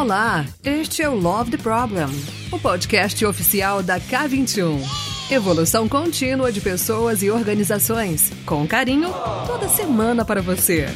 [0.00, 2.06] Olá, este é o Love the Problem,
[2.50, 4.80] o podcast oficial da K21.
[5.30, 9.12] Evolução contínua de pessoas e organizações, com carinho,
[9.46, 10.86] toda semana para você.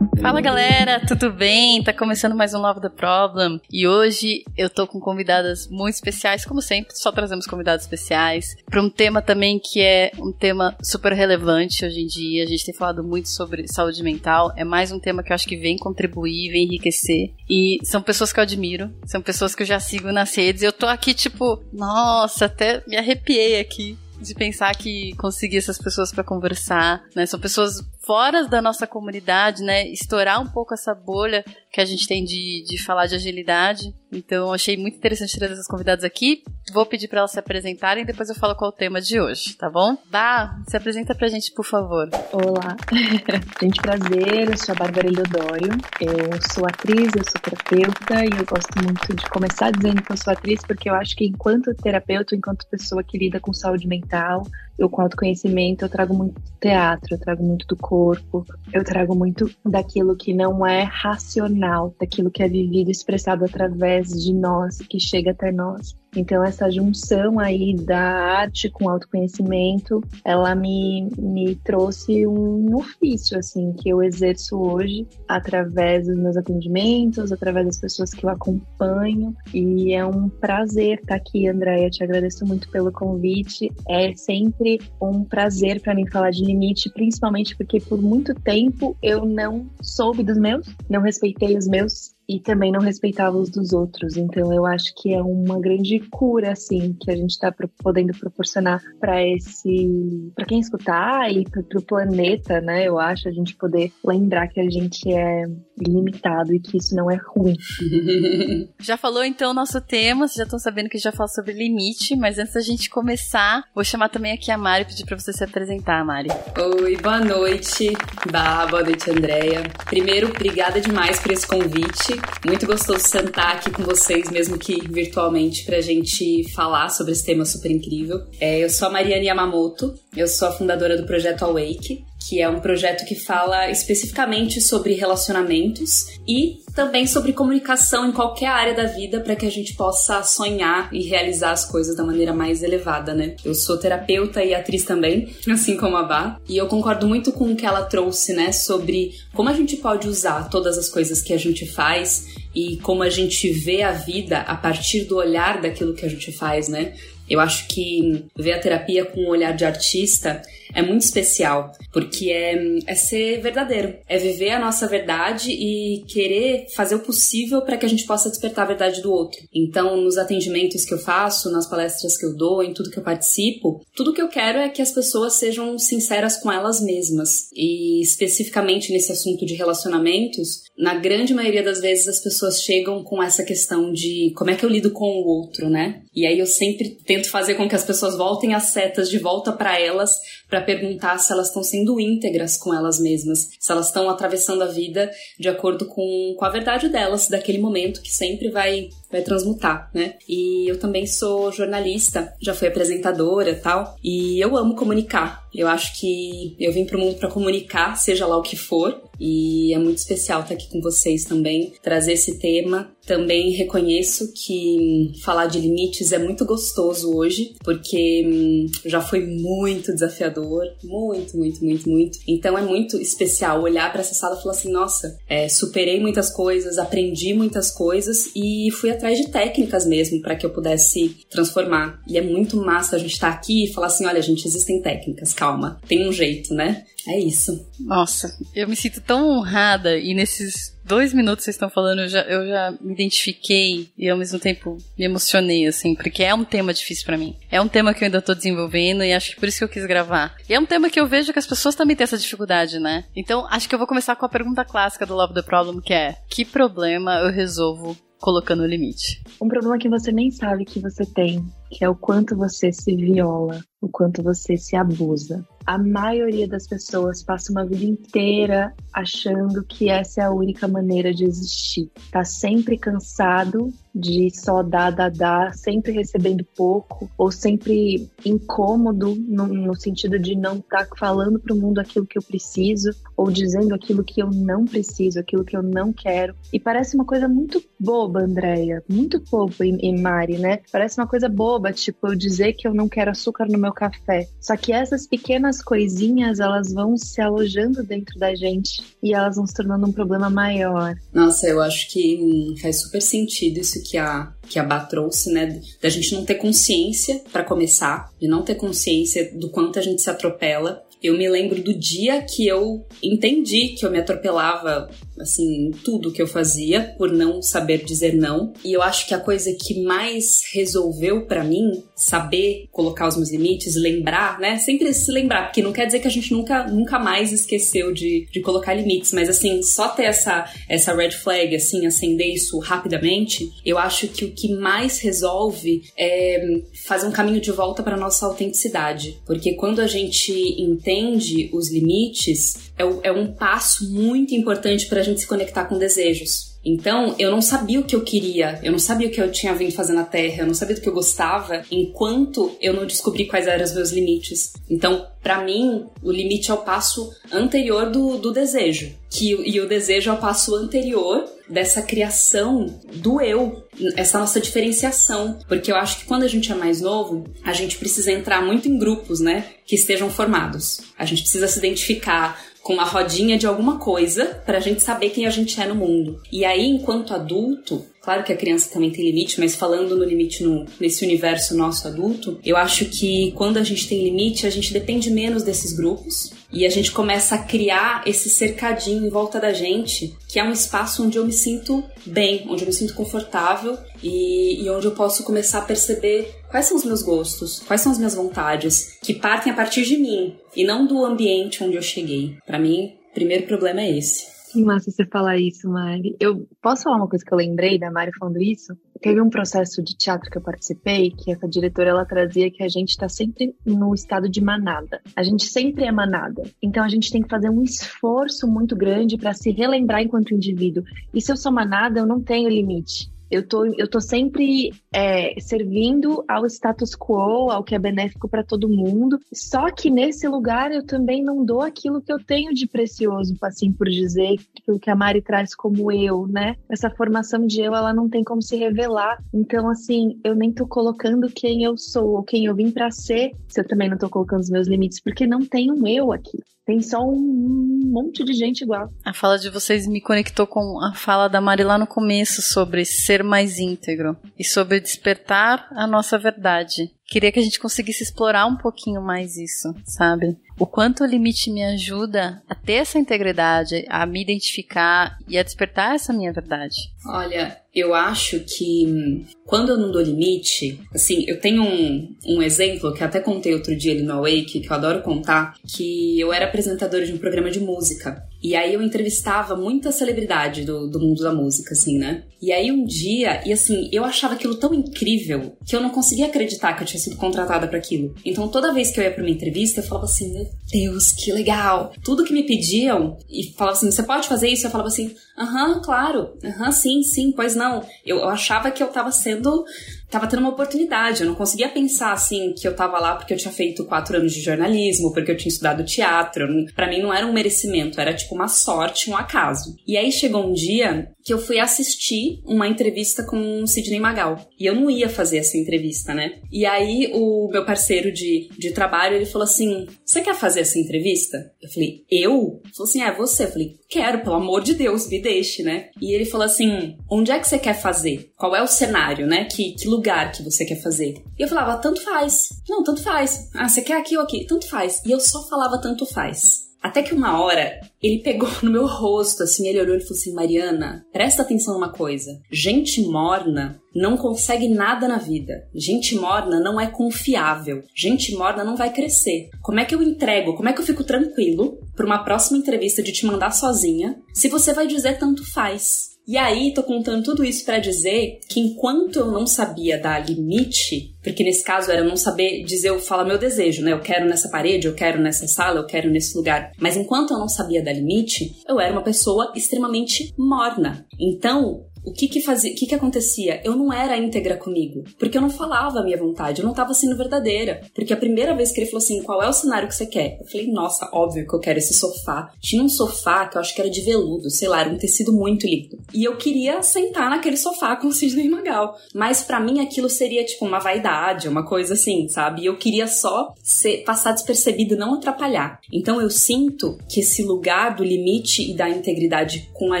[0.26, 1.80] Fala galera, tudo bem?
[1.84, 6.44] Tá começando mais um Love the Problem e hoje eu tô com convidadas muito especiais,
[6.44, 11.12] como sempre, só trazemos convidados especiais para um tema também que é um tema super
[11.12, 12.42] relevante hoje em dia.
[12.42, 15.46] A gente tem falado muito sobre saúde mental, é mais um tema que eu acho
[15.46, 19.66] que vem contribuir, vem enriquecer e são pessoas que eu admiro, são pessoas que eu
[19.66, 20.64] já sigo nas redes.
[20.64, 26.10] Eu tô aqui tipo, nossa, até me arrepiei aqui de pensar que conseguir essas pessoas
[26.10, 27.26] para conversar, né?
[27.26, 29.86] São pessoas fora da nossa comunidade, né?
[29.88, 33.92] Estourar um pouco essa bolha que a gente tem de, de falar de agilidade.
[34.16, 36.42] Então, achei muito interessante trazer essas convidadas aqui.
[36.72, 39.20] Vou pedir para elas se apresentarem e depois eu falo qual é o tema de
[39.20, 39.96] hoje, tá bom?
[40.10, 42.08] Bah, se apresenta pra gente, por favor.
[42.32, 42.76] Olá.
[43.60, 44.50] gente, prazer.
[44.50, 45.70] Eu sou a Bárbara Eleodório.
[46.00, 50.16] Eu sou atriz, eu sou terapeuta e eu gosto muito de começar dizendo que eu
[50.16, 54.42] sou atriz porque eu acho que enquanto terapeuta, enquanto pessoa que lida com saúde mental,
[54.78, 59.50] eu com autoconhecimento, eu trago muito teatro, eu trago muito do corpo, eu trago muito
[59.64, 65.30] daquilo que não é racional, daquilo que é vivido, expressado através de nós, que chega
[65.30, 65.96] até nós.
[66.16, 73.72] Então, essa junção aí da arte com autoconhecimento, ela me, me trouxe um ofício, assim,
[73.72, 79.34] que eu exerço hoje através dos meus atendimentos, através das pessoas que eu acompanho.
[79.52, 81.90] E é um prazer estar aqui, Andréia.
[81.90, 83.70] Te agradeço muito pelo convite.
[83.88, 89.24] É sempre um prazer para mim falar de limite, principalmente porque por muito tempo eu
[89.24, 94.16] não soube dos meus, não respeitei os meus e também não respeitava os dos outros.
[94.16, 98.82] Então eu acho que é uma grande cura assim que a gente está podendo proporcionar
[99.00, 102.86] para esse, para quem escutar e para o planeta, né?
[102.86, 105.44] Eu acho a gente poder lembrar que a gente é
[105.78, 107.56] limitado e que isso não é ruim.
[108.80, 112.16] já falou então o nosso tema, vocês já estão sabendo que já fala sobre limite,
[112.16, 115.44] mas antes da gente começar, vou chamar também aqui a Mari pedir para você se
[115.44, 116.28] apresentar, Mari.
[116.58, 117.92] Oi, boa noite.
[118.30, 119.62] Bah, boa noite, Andréia.
[119.86, 122.14] Primeiro, obrigada demais por esse convite.
[122.44, 127.44] Muito gostoso sentar aqui com vocês, mesmo que virtualmente, pra gente falar sobre esse tema
[127.44, 128.22] super incrível.
[128.40, 132.48] É, eu sou a Mariane Yamamoto, eu sou a fundadora do projeto Awake, que é
[132.48, 138.84] um projeto que fala especificamente sobre relacionamentos e também sobre comunicação em qualquer área da
[138.84, 143.14] vida para que a gente possa sonhar e realizar as coisas da maneira mais elevada,
[143.14, 143.36] né?
[143.44, 147.52] Eu sou terapeuta e atriz também, assim como a Bá, e eu concordo muito com
[147.52, 151.32] o que ela trouxe, né, sobre como a gente pode usar todas as coisas que
[151.32, 155.94] a gente faz e como a gente vê a vida a partir do olhar daquilo
[155.94, 156.94] que a gente faz, né?
[157.28, 160.40] Eu acho que ver a terapia com um olhar de artista
[160.74, 166.66] é muito especial, porque é, é ser verdadeiro, é viver a nossa verdade e querer
[166.74, 169.40] fazer o possível para que a gente possa despertar a verdade do outro.
[169.54, 173.02] Então, nos atendimentos que eu faço, nas palestras que eu dou, em tudo que eu
[173.02, 177.48] participo, tudo que eu quero é que as pessoas sejam sinceras com elas mesmas.
[177.54, 183.22] E especificamente nesse assunto de relacionamentos, na grande maioria das vezes as pessoas chegam com
[183.22, 186.02] essa questão de como é que eu lido com o outro, né?
[186.14, 189.52] E aí eu sempre tento fazer com que as pessoas voltem as setas de volta
[189.52, 194.08] para elas para perguntar se elas estão sendo íntegras com elas mesmas, se elas estão
[194.08, 198.88] atravessando a vida de acordo com, com a verdade delas, daquele momento que sempre vai
[199.10, 200.14] vai transmutar, né?
[200.28, 205.46] E eu também sou jornalista, já fui apresentadora tal, e eu amo comunicar.
[205.54, 209.72] Eu acho que eu vim pro mundo para comunicar, seja lá o que for, e
[209.72, 212.94] é muito especial estar aqui com vocês também, trazer esse tema.
[213.06, 219.92] Também reconheço que falar de limites é muito gostoso hoje, porque hum, já foi muito
[219.92, 222.18] desafiador, muito, muito, muito, muito.
[222.26, 226.28] Então é muito especial olhar para essa sala e falar assim: nossa, é, superei muitas
[226.30, 232.00] coisas, aprendi muitas coisas e fui atrás de técnicas mesmo para que eu pudesse transformar.
[232.06, 234.80] E é muito massa a gente estar tá aqui e falar assim: olha, gente, existem
[234.82, 236.84] técnicas, calma, tem um jeito, né?
[237.08, 237.64] É isso.
[237.78, 242.08] Nossa, eu me sinto tão honrada e nesses dois minutos que vocês estão falando, eu
[242.08, 246.44] já, eu já me identifiquei e ao mesmo tempo me emocionei, assim, porque é um
[246.44, 247.36] tema difícil para mim.
[247.50, 249.68] É um tema que eu ainda tô desenvolvendo e acho que por isso que eu
[249.68, 250.34] quis gravar.
[250.48, 253.04] E é um tema que eu vejo que as pessoas também têm essa dificuldade, né?
[253.14, 255.94] Então, acho que eu vou começar com a pergunta clássica do Love the Problem, que
[255.94, 259.22] é: que problema eu resolvo colocando o limite?
[259.40, 262.94] Um problema que você nem sabe que você tem, que é o quanto você se
[262.94, 265.44] viola, o quanto você se abusa.
[265.66, 271.12] A maioria das pessoas passa uma vida inteira achando que essa é a única maneira
[271.12, 271.90] de existir.
[272.12, 279.46] Tá sempre cansado de só dar, dar, dar, sempre recebendo pouco, ou sempre incômodo no,
[279.46, 283.30] no sentido de não estar tá falando para o mundo aquilo que eu preciso, ou
[283.30, 286.34] dizendo aquilo que eu não preciso, aquilo que eu não quero.
[286.52, 290.60] E parece uma coisa muito boba, Andréia, muito boba em Mari, né?
[290.70, 294.28] Parece uma coisa boba, tipo, eu dizer que eu não quero açúcar no meu café.
[294.40, 299.46] Só que essas pequenas coisinhas, elas vão se alojando dentro da gente e elas vão
[299.46, 300.94] se tornando um problema maior.
[301.12, 305.60] Nossa, eu acho que faz super sentido isso que a que a Bá trouxe, né?
[305.82, 310.00] Da gente não ter consciência para começar, de não ter consciência do quanto a gente
[310.00, 315.70] se atropela eu me lembro do dia que eu entendi que eu me atropelava, assim,
[315.84, 318.52] tudo que eu fazia, por não saber dizer não.
[318.64, 323.30] E eu acho que a coisa que mais resolveu para mim, saber colocar os meus
[323.30, 324.58] limites, lembrar, né?
[324.58, 328.26] Sempre se lembrar, porque não quer dizer que a gente nunca, nunca mais esqueceu de,
[328.30, 333.50] de colocar limites, mas assim, só ter essa, essa red flag, assim, acender isso rapidamente,
[333.64, 338.26] eu acho que o que mais resolve é fazer um caminho de volta para nossa
[338.26, 339.20] autenticidade.
[339.26, 345.02] Porque quando a gente entende os limites, é, é um passo muito importante para a
[345.02, 346.56] gente se conectar com desejos.
[346.68, 349.54] Então, eu não sabia o que eu queria, eu não sabia o que eu tinha
[349.54, 353.24] vindo fazer na Terra, eu não sabia do que eu gostava, enquanto eu não descobri
[353.26, 354.52] quais eram os meus limites.
[354.68, 359.68] Então, para mim, o limite é o passo anterior do, do desejo, que, e o
[359.68, 363.64] desejo é o passo anterior dessa criação do eu,
[363.96, 365.38] essa nossa diferenciação.
[365.46, 368.68] Porque eu acho que quando a gente é mais novo, a gente precisa entrar muito
[368.68, 369.52] em grupos, né?
[369.64, 370.80] Que estejam formados.
[370.98, 375.10] A gente precisa se identificar com uma rodinha de alguma coisa para a gente saber
[375.10, 376.20] quem a gente é no mundo.
[376.32, 380.44] E aí, enquanto adulto, Claro que a criança também tem limite, mas falando no limite
[380.44, 384.72] no, nesse universo nosso adulto, eu acho que quando a gente tem limite, a gente
[384.72, 389.52] depende menos desses grupos e a gente começa a criar esse cercadinho em volta da
[389.52, 393.76] gente, que é um espaço onde eu me sinto bem, onde eu me sinto confortável
[394.02, 397.92] e, e onde eu posso começar a perceber quais são os meus gostos, quais são
[397.92, 401.82] as minhas vontades, que partem a partir de mim e não do ambiente onde eu
[401.82, 402.36] cheguei.
[402.46, 404.36] Para mim, o primeiro problema é esse.
[404.52, 406.16] Que massa você falar isso, Mari.
[406.18, 408.72] Eu posso falar uma coisa que eu lembrei da Mari falando isso?
[409.00, 412.68] Teve um processo de teatro que eu participei, que essa diretora ela trazia que a
[412.68, 415.00] gente está sempre no estado de manada.
[415.14, 416.42] A gente sempre é manada.
[416.62, 420.84] Então a gente tem que fazer um esforço muito grande para se relembrar enquanto indivíduo.
[421.12, 425.38] E se eu sou manada, eu não tenho limite eu tô, eu tô sempre é,
[425.40, 429.18] servindo ao status quo, ao que é benéfico para todo mundo.
[429.32, 433.72] Só que nesse lugar eu também não dou aquilo que eu tenho de precioso, assim
[433.72, 436.56] por dizer, aquilo que a Mari traz como eu, né?
[436.68, 439.22] Essa formação de eu, ela não tem como se revelar.
[439.32, 443.32] Então, assim, eu nem tô colocando quem eu sou ou quem eu vim para ser,
[443.48, 446.38] se eu também não tô colocando os meus limites, porque não tem um eu aqui.
[446.66, 448.90] Tem só um monte de gente igual.
[449.04, 452.84] A fala de vocês me conectou com a fala da Mari lá no começo sobre
[452.84, 456.90] ser mais íntegro e sobre despertar a nossa verdade.
[457.06, 460.36] Queria que a gente conseguisse explorar um pouquinho mais isso, sabe?
[460.58, 465.42] O quanto o limite me ajuda a ter essa integridade, a me identificar e a
[465.42, 466.76] despertar essa minha verdade.
[467.06, 472.42] Olha, eu acho que hum, quando eu não dou limite, assim, eu tenho um, um
[472.42, 476.32] exemplo que até contei outro dia ali no Awake, que eu adoro contar, que eu
[476.32, 478.24] era apresentadora de um programa de música.
[478.42, 482.24] E aí eu entrevistava muita celebridade do, do mundo da música, assim, né?
[482.40, 486.26] E aí um dia, e assim, eu achava aquilo tão incrível que eu não conseguia
[486.26, 488.14] acreditar que eu tinha sido contratada para aquilo.
[488.24, 491.32] Então toda vez que eu ia pra uma entrevista, eu falava assim, meu Deus, que
[491.32, 491.92] legal!
[492.02, 494.66] Tudo que me pediam, e falava assim, você pode fazer isso?
[494.66, 497.84] Eu falava assim, aham, claro, aham, sim, sim, pois não.
[498.04, 499.64] Eu, eu achava que eu tava sendo
[500.10, 501.22] tava tendo uma oportunidade.
[501.22, 504.32] Eu não conseguia pensar assim que eu tava lá porque eu tinha feito quatro anos
[504.32, 506.46] de jornalismo, porque eu tinha estudado teatro.
[506.74, 509.76] para mim não era um merecimento, era tipo uma sorte, um acaso.
[509.86, 514.48] E aí chegou um dia que eu fui assistir uma entrevista com o Sidney Magal.
[514.58, 516.38] E eu não ia fazer essa entrevista, né?
[516.52, 520.78] E aí o meu parceiro de, de trabalho, ele falou assim: Você quer fazer essa
[520.78, 521.52] entrevista?
[521.60, 522.60] Eu falei, eu?
[522.64, 523.44] Ele falou assim: É, você.
[523.44, 525.90] Eu falei, quero, pelo amor de Deus, me deixe, né?
[526.00, 528.32] E ele falou assim: Onde é que você quer fazer?
[528.36, 529.44] Qual é o cenário, né?
[529.44, 531.22] Que, que lugar que você quer fazer?
[531.38, 532.48] E eu falava, tanto faz.
[532.68, 533.50] Não, tanto faz.
[533.54, 534.44] Ah, você quer aqui ou aqui?
[534.46, 535.02] Tanto faz.
[535.04, 536.65] E eu só falava tanto faz.
[536.82, 540.32] Até que uma hora ele pegou no meu rosto, assim, ele olhou e falou assim:
[540.32, 542.40] Mariana, presta atenção numa coisa.
[542.50, 545.66] Gente morna não consegue nada na vida.
[545.74, 547.82] Gente morna não é confiável.
[547.94, 549.48] Gente morna não vai crescer.
[549.62, 550.54] Como é que eu entrego?
[550.54, 554.48] Como é que eu fico tranquilo para uma próxima entrevista de te mandar sozinha se
[554.48, 556.15] você vai dizer tanto faz?
[556.26, 561.14] E aí, tô contando tudo isso para dizer que enquanto eu não sabia dar limite,
[561.22, 563.92] porque nesse caso era não saber dizer, eu falo meu desejo, né?
[563.92, 566.72] Eu quero nessa parede, eu quero nessa sala, eu quero nesse lugar.
[566.80, 571.06] Mas enquanto eu não sabia dar limite, eu era uma pessoa extremamente morna.
[571.18, 573.60] Então, o que que fazia, o que que acontecia?
[573.64, 576.94] Eu não era íntegra comigo, porque eu não falava a minha vontade, eu não tava
[576.94, 577.82] sendo verdadeira.
[577.92, 580.38] Porque a primeira vez que ele falou assim, qual é o cenário que você quer?
[580.40, 582.52] Eu falei, nossa, óbvio que eu quero esse sofá.
[582.60, 585.32] Tinha um sofá que eu acho que era de veludo, sei lá, era um tecido
[585.32, 585.98] muito lindo.
[586.14, 588.96] E eu queria sentar naquele sofá com o Sidney Magal.
[589.12, 592.62] Mas para mim aquilo seria tipo uma vaidade, uma coisa assim, sabe?
[592.62, 595.80] E eu queria só ser, passar despercebido, não atrapalhar.
[595.92, 600.00] Então eu sinto que esse lugar do limite e da integridade com a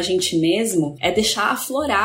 [0.00, 1.95] gente mesmo é deixar aflorar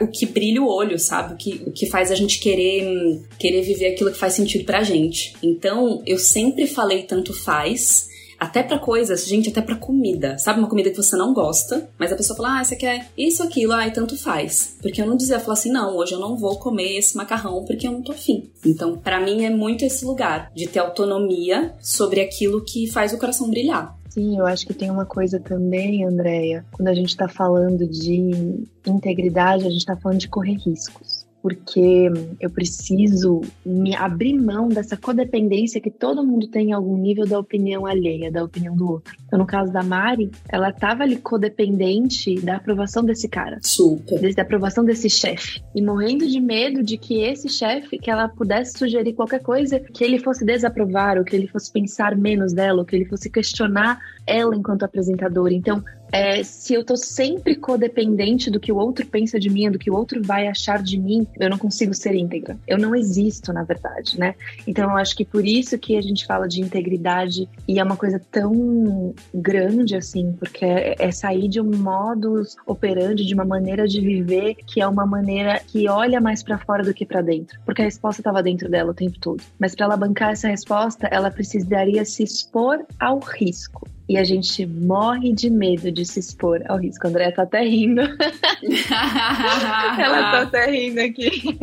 [0.00, 1.34] o que brilha o olho, sabe?
[1.34, 4.82] O que, o que faz a gente querer, querer viver aquilo que faz sentido pra
[4.82, 5.34] gente.
[5.42, 10.38] Então eu sempre falei tanto faz até para coisas, gente, até para comida.
[10.38, 13.42] Sabe uma comida que você não gosta, mas a pessoa fala: "Ah, você quer isso
[13.42, 14.76] aquilo, ai, tanto faz".
[14.80, 17.86] Porque eu não dizia, falar assim: "Não, hoje eu não vou comer esse macarrão porque
[17.86, 18.50] eu não tô afim".
[18.64, 23.18] Então, para mim é muito esse lugar de ter autonomia sobre aquilo que faz o
[23.18, 23.96] coração brilhar.
[24.10, 28.64] Sim, eu acho que tem uma coisa também, Andréia, quando a gente está falando de
[28.86, 31.15] integridade, a gente está falando de correr riscos
[31.46, 32.10] porque
[32.40, 37.38] eu preciso me abrir mão dessa codependência que todo mundo tem em algum nível da
[37.38, 39.14] opinião alheia, da opinião do outro.
[39.24, 43.60] Então, no caso da Mari, ela estava ali codependente da aprovação desse cara.
[43.62, 44.34] Super.
[44.34, 45.62] Da aprovação desse chefe.
[45.72, 50.02] E morrendo de medo de que esse chefe, que ela pudesse sugerir qualquer coisa, que
[50.02, 54.00] ele fosse desaprovar, ou que ele fosse pensar menos dela, ou que ele fosse questionar
[54.26, 55.54] ela enquanto apresentadora.
[55.54, 59.78] Então, é, se eu tô sempre codependente do que o outro pensa de mim, do
[59.78, 62.58] que o outro vai achar de mim, eu não consigo ser íntegra.
[62.66, 64.34] Eu não existo, na verdade, né?
[64.66, 67.96] Então, eu acho que por isso que a gente fala de integridade e é uma
[67.96, 73.86] coisa tão grande assim, porque é, é sair de um modus operandi, de uma maneira
[73.86, 77.58] de viver que é uma maneira que olha mais para fora do que para dentro,
[77.64, 79.42] porque a resposta estava dentro dela o tempo todo.
[79.58, 83.86] Mas para ela bancar essa resposta, ela precisaria se expor ao risco.
[84.08, 87.06] E a gente morre de medo de se expor ao risco.
[87.06, 88.02] A André tá até rindo.
[89.98, 91.58] Ela tá até rindo aqui.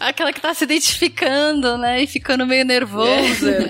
[0.00, 2.02] Aquela que tá se identificando, né?
[2.02, 3.68] E ficando meio nervosa.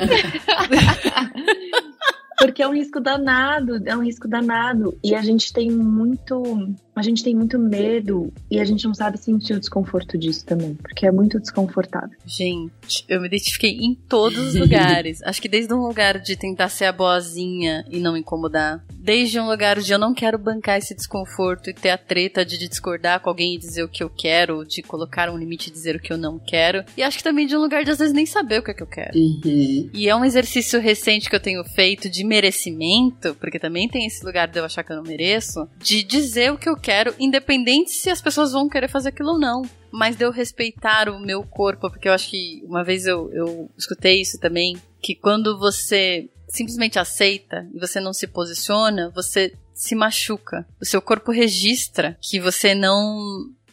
[2.38, 4.97] Porque é um risco danado, é um risco danado.
[5.02, 9.19] E a gente tem muito a gente tem muito medo e a gente não sabe
[9.19, 12.17] sentir o desconforto disso também, porque é muito desconfortável.
[12.25, 15.23] Gente, eu me identifiquei em todos os lugares.
[15.23, 19.47] Acho que desde um lugar de tentar ser a boazinha e não incomodar, desde um
[19.47, 23.29] lugar de eu não quero bancar esse desconforto e ter a treta de discordar com
[23.29, 26.13] alguém e dizer o que eu quero, de colocar um limite e dizer o que
[26.13, 26.85] eu não quero.
[26.97, 28.75] E acho que também de um lugar de às vezes nem saber o que é
[28.75, 29.19] que eu quero.
[29.19, 29.91] Uhum.
[29.93, 34.25] E é um exercício recente que eu tenho feito de merecimento, porque também tem esse
[34.25, 37.93] lugar de eu achar que eu não mereço, de dizer o que eu quero, independente
[37.93, 39.62] se as pessoas vão querer fazer aquilo ou não.
[39.91, 43.71] Mas de eu respeitar o meu corpo, porque eu acho que uma vez eu, eu
[43.79, 49.95] escutei isso também, que quando você simplesmente aceita e você não se posiciona, você se
[49.95, 50.67] machuca.
[50.81, 53.19] O seu corpo registra que você não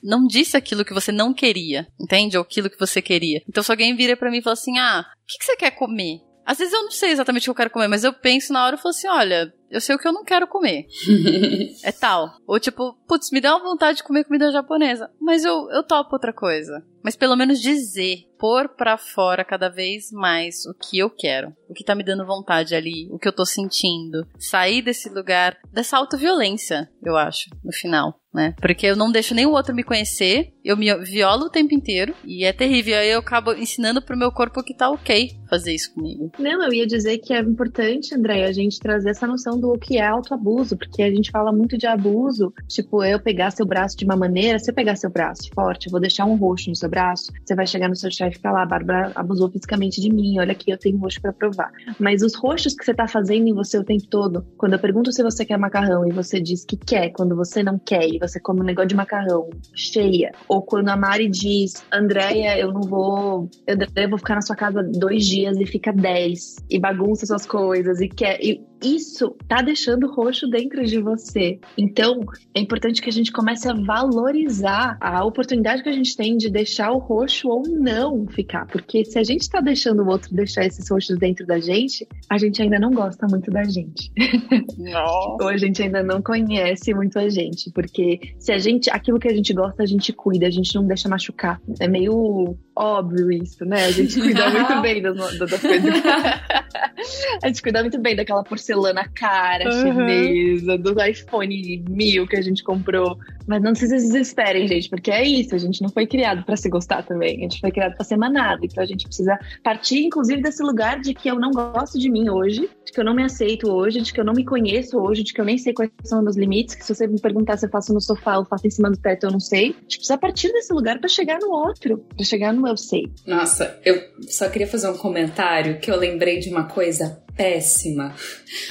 [0.03, 2.35] não disse aquilo que você não queria, entende?
[2.35, 3.39] Ou aquilo que você queria.
[3.47, 5.71] Então, se alguém vira para mim e fala assim: Ah, o que, que você quer
[5.71, 6.21] comer?
[6.45, 8.65] Às vezes eu não sei exatamente o que eu quero comer, mas eu penso na
[8.65, 10.85] hora e falo assim: olha, eu sei o que eu não quero comer.
[11.83, 12.33] é tal.
[12.45, 16.13] Ou tipo, putz, me dá uma vontade de comer comida japonesa, mas eu, eu topo
[16.13, 16.85] outra coisa.
[17.03, 21.73] Mas pelo menos dizer, pôr pra fora cada vez mais o que eu quero, o
[21.73, 24.27] que tá me dando vontade ali, o que eu tô sentindo.
[24.37, 28.53] Sair desse lugar, dessa autoviolência, eu acho, no final, né?
[28.61, 32.13] Porque eu não deixo nem o outro me conhecer, eu me violo o tempo inteiro
[32.23, 32.95] e é terrível.
[32.95, 36.31] Aí eu acabo ensinando pro meu corpo que tá ok fazer isso comigo.
[36.39, 39.97] Não, eu ia dizer que é importante, André, a gente trazer essa noção do que
[39.97, 44.05] é autoabuso, porque a gente fala muito de abuso, tipo, eu pegar seu braço de
[44.05, 46.89] uma maneira, se eu pegar seu braço forte, eu vou deixar um roxo no seu
[46.89, 50.39] braço, você vai chegar no seu chefe e falar, a Bárbara abusou fisicamente de mim,
[50.39, 51.71] olha aqui, eu tenho roxo para provar.
[51.99, 55.11] Mas os roxos que você tá fazendo em você o tempo todo, quando eu pergunto
[55.11, 58.39] se você quer macarrão e você diz que quer, quando você não quer e você
[58.39, 63.49] come um negócio de macarrão cheia, ou quando a Mari diz, Andréia, eu não vou,
[63.67, 67.99] eu, vou ficar na sua casa dois dias e fica dez, e bagunça suas coisas,
[67.99, 71.59] e quer, e isso tá deixando roxo dentro de você.
[71.77, 72.21] Então,
[72.53, 76.49] é importante que a gente comece a valorizar a oportunidade que a gente tem de
[76.49, 78.65] deixar o roxo ou não ficar.
[78.65, 82.37] Porque se a gente tá deixando o outro deixar esses roxos dentro da gente, a
[82.37, 84.11] gente ainda não gosta muito da gente.
[85.39, 87.71] ou a gente ainda não conhece muito a gente.
[87.71, 90.85] Porque se a gente, aquilo que a gente gosta, a gente cuida, a gente não
[90.85, 91.61] deixa machucar.
[91.79, 93.85] É meio óbvio isso, né?
[93.85, 95.93] A gente cuida muito bem das, das coisas.
[97.43, 99.81] a gente cuida muito bem daquela porcelana cara uhum.
[99.81, 103.17] chinesa, do iPhone mil que a gente comprou.
[103.51, 105.53] Mas não se desesperem, gente, porque é isso.
[105.53, 107.39] A gente não foi criado para se gostar também.
[107.39, 108.63] A gente foi criado para ser manado.
[108.63, 112.29] Então a gente precisa partir, inclusive, desse lugar de que eu não gosto de mim
[112.29, 115.21] hoje, de que eu não me aceito hoje, de que eu não me conheço hoje,
[115.21, 116.75] de que eu nem sei quais são os meus limites.
[116.75, 118.95] Que se você me perguntar se eu faço no sofá ou faço em cima do
[118.95, 119.71] teto, eu não sei.
[119.71, 123.11] A gente precisa partir desse lugar para chegar no outro, para chegar no eu sei.
[123.27, 128.13] Nossa, eu só queria fazer um comentário que eu lembrei de uma coisa péssima.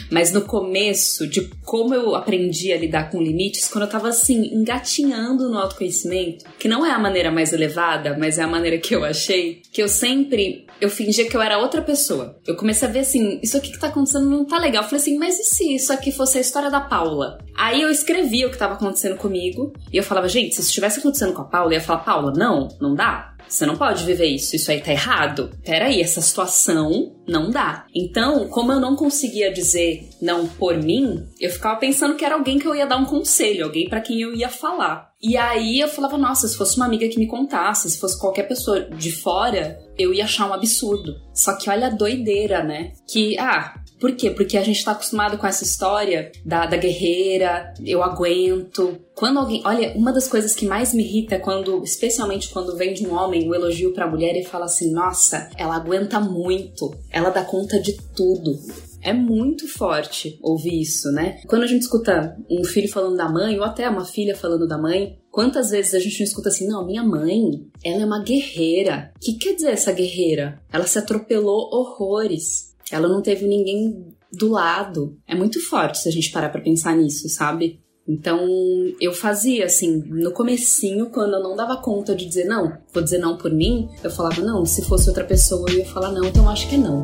[0.09, 4.55] Mas no começo, de como eu aprendi a lidar com limites, quando eu tava assim,
[4.55, 8.95] engatinhando no autoconhecimento, que não é a maneira mais elevada, mas é a maneira que
[8.95, 12.39] eu achei, que eu sempre eu fingia que eu era outra pessoa.
[12.47, 14.83] Eu comecei a ver assim, isso aqui que tá acontecendo não tá legal.
[14.83, 17.39] Eu falei assim, mas e se isso aqui fosse a história da Paula?
[17.57, 21.01] Aí eu escrevia o que tava acontecendo comigo e eu falava, gente, se isso estivesse
[21.01, 23.35] acontecendo com a Paula, eu ia falar, Paula, não, não dá.
[23.51, 25.51] Você não pode viver isso, isso aí tá errado.
[25.65, 27.85] Peraí, essa situação não dá.
[27.93, 32.61] Então, como eu não conseguia dizer não por mim, eu ficava pensando que era alguém
[32.61, 35.10] que eu ia dar um conselho, alguém para quem eu ia falar.
[35.23, 38.45] E aí eu falava, nossa, se fosse uma amiga que me contasse, se fosse qualquer
[38.45, 41.15] pessoa de fora, eu ia achar um absurdo.
[41.35, 42.93] Só que olha a doideira, né?
[43.07, 44.31] Que, ah, por quê?
[44.31, 48.99] Porque a gente tá acostumado com essa história da, da guerreira, eu aguento.
[49.15, 49.61] Quando alguém.
[49.67, 53.15] Olha, uma das coisas que mais me irrita é quando, especialmente quando vem de um
[53.15, 57.45] homem, o um elogio pra mulher e fala assim: nossa, ela aguenta muito, ela dá
[57.45, 58.59] conta de tudo.
[59.03, 61.41] É muito forte ouvir isso, né?
[61.47, 64.79] Quando a gente escuta um filho falando da mãe, ou até uma filha falando da
[64.79, 69.13] mãe, quantas vezes a gente não escuta assim, não, minha mãe, ela é uma guerreira.
[69.17, 70.61] O que quer dizer essa guerreira?
[70.73, 72.75] Ela se atropelou horrores.
[72.91, 75.17] Ela não teve ninguém do lado.
[75.27, 77.81] É muito forte se a gente parar para pensar nisso, sabe?
[78.09, 78.41] Então,
[79.01, 83.19] eu fazia assim, no comecinho, quando eu não dava conta de dizer não, vou dizer
[83.19, 86.49] não por mim, eu falava não, se fosse outra pessoa eu ia falar não, então
[86.51, 87.01] acho que é não.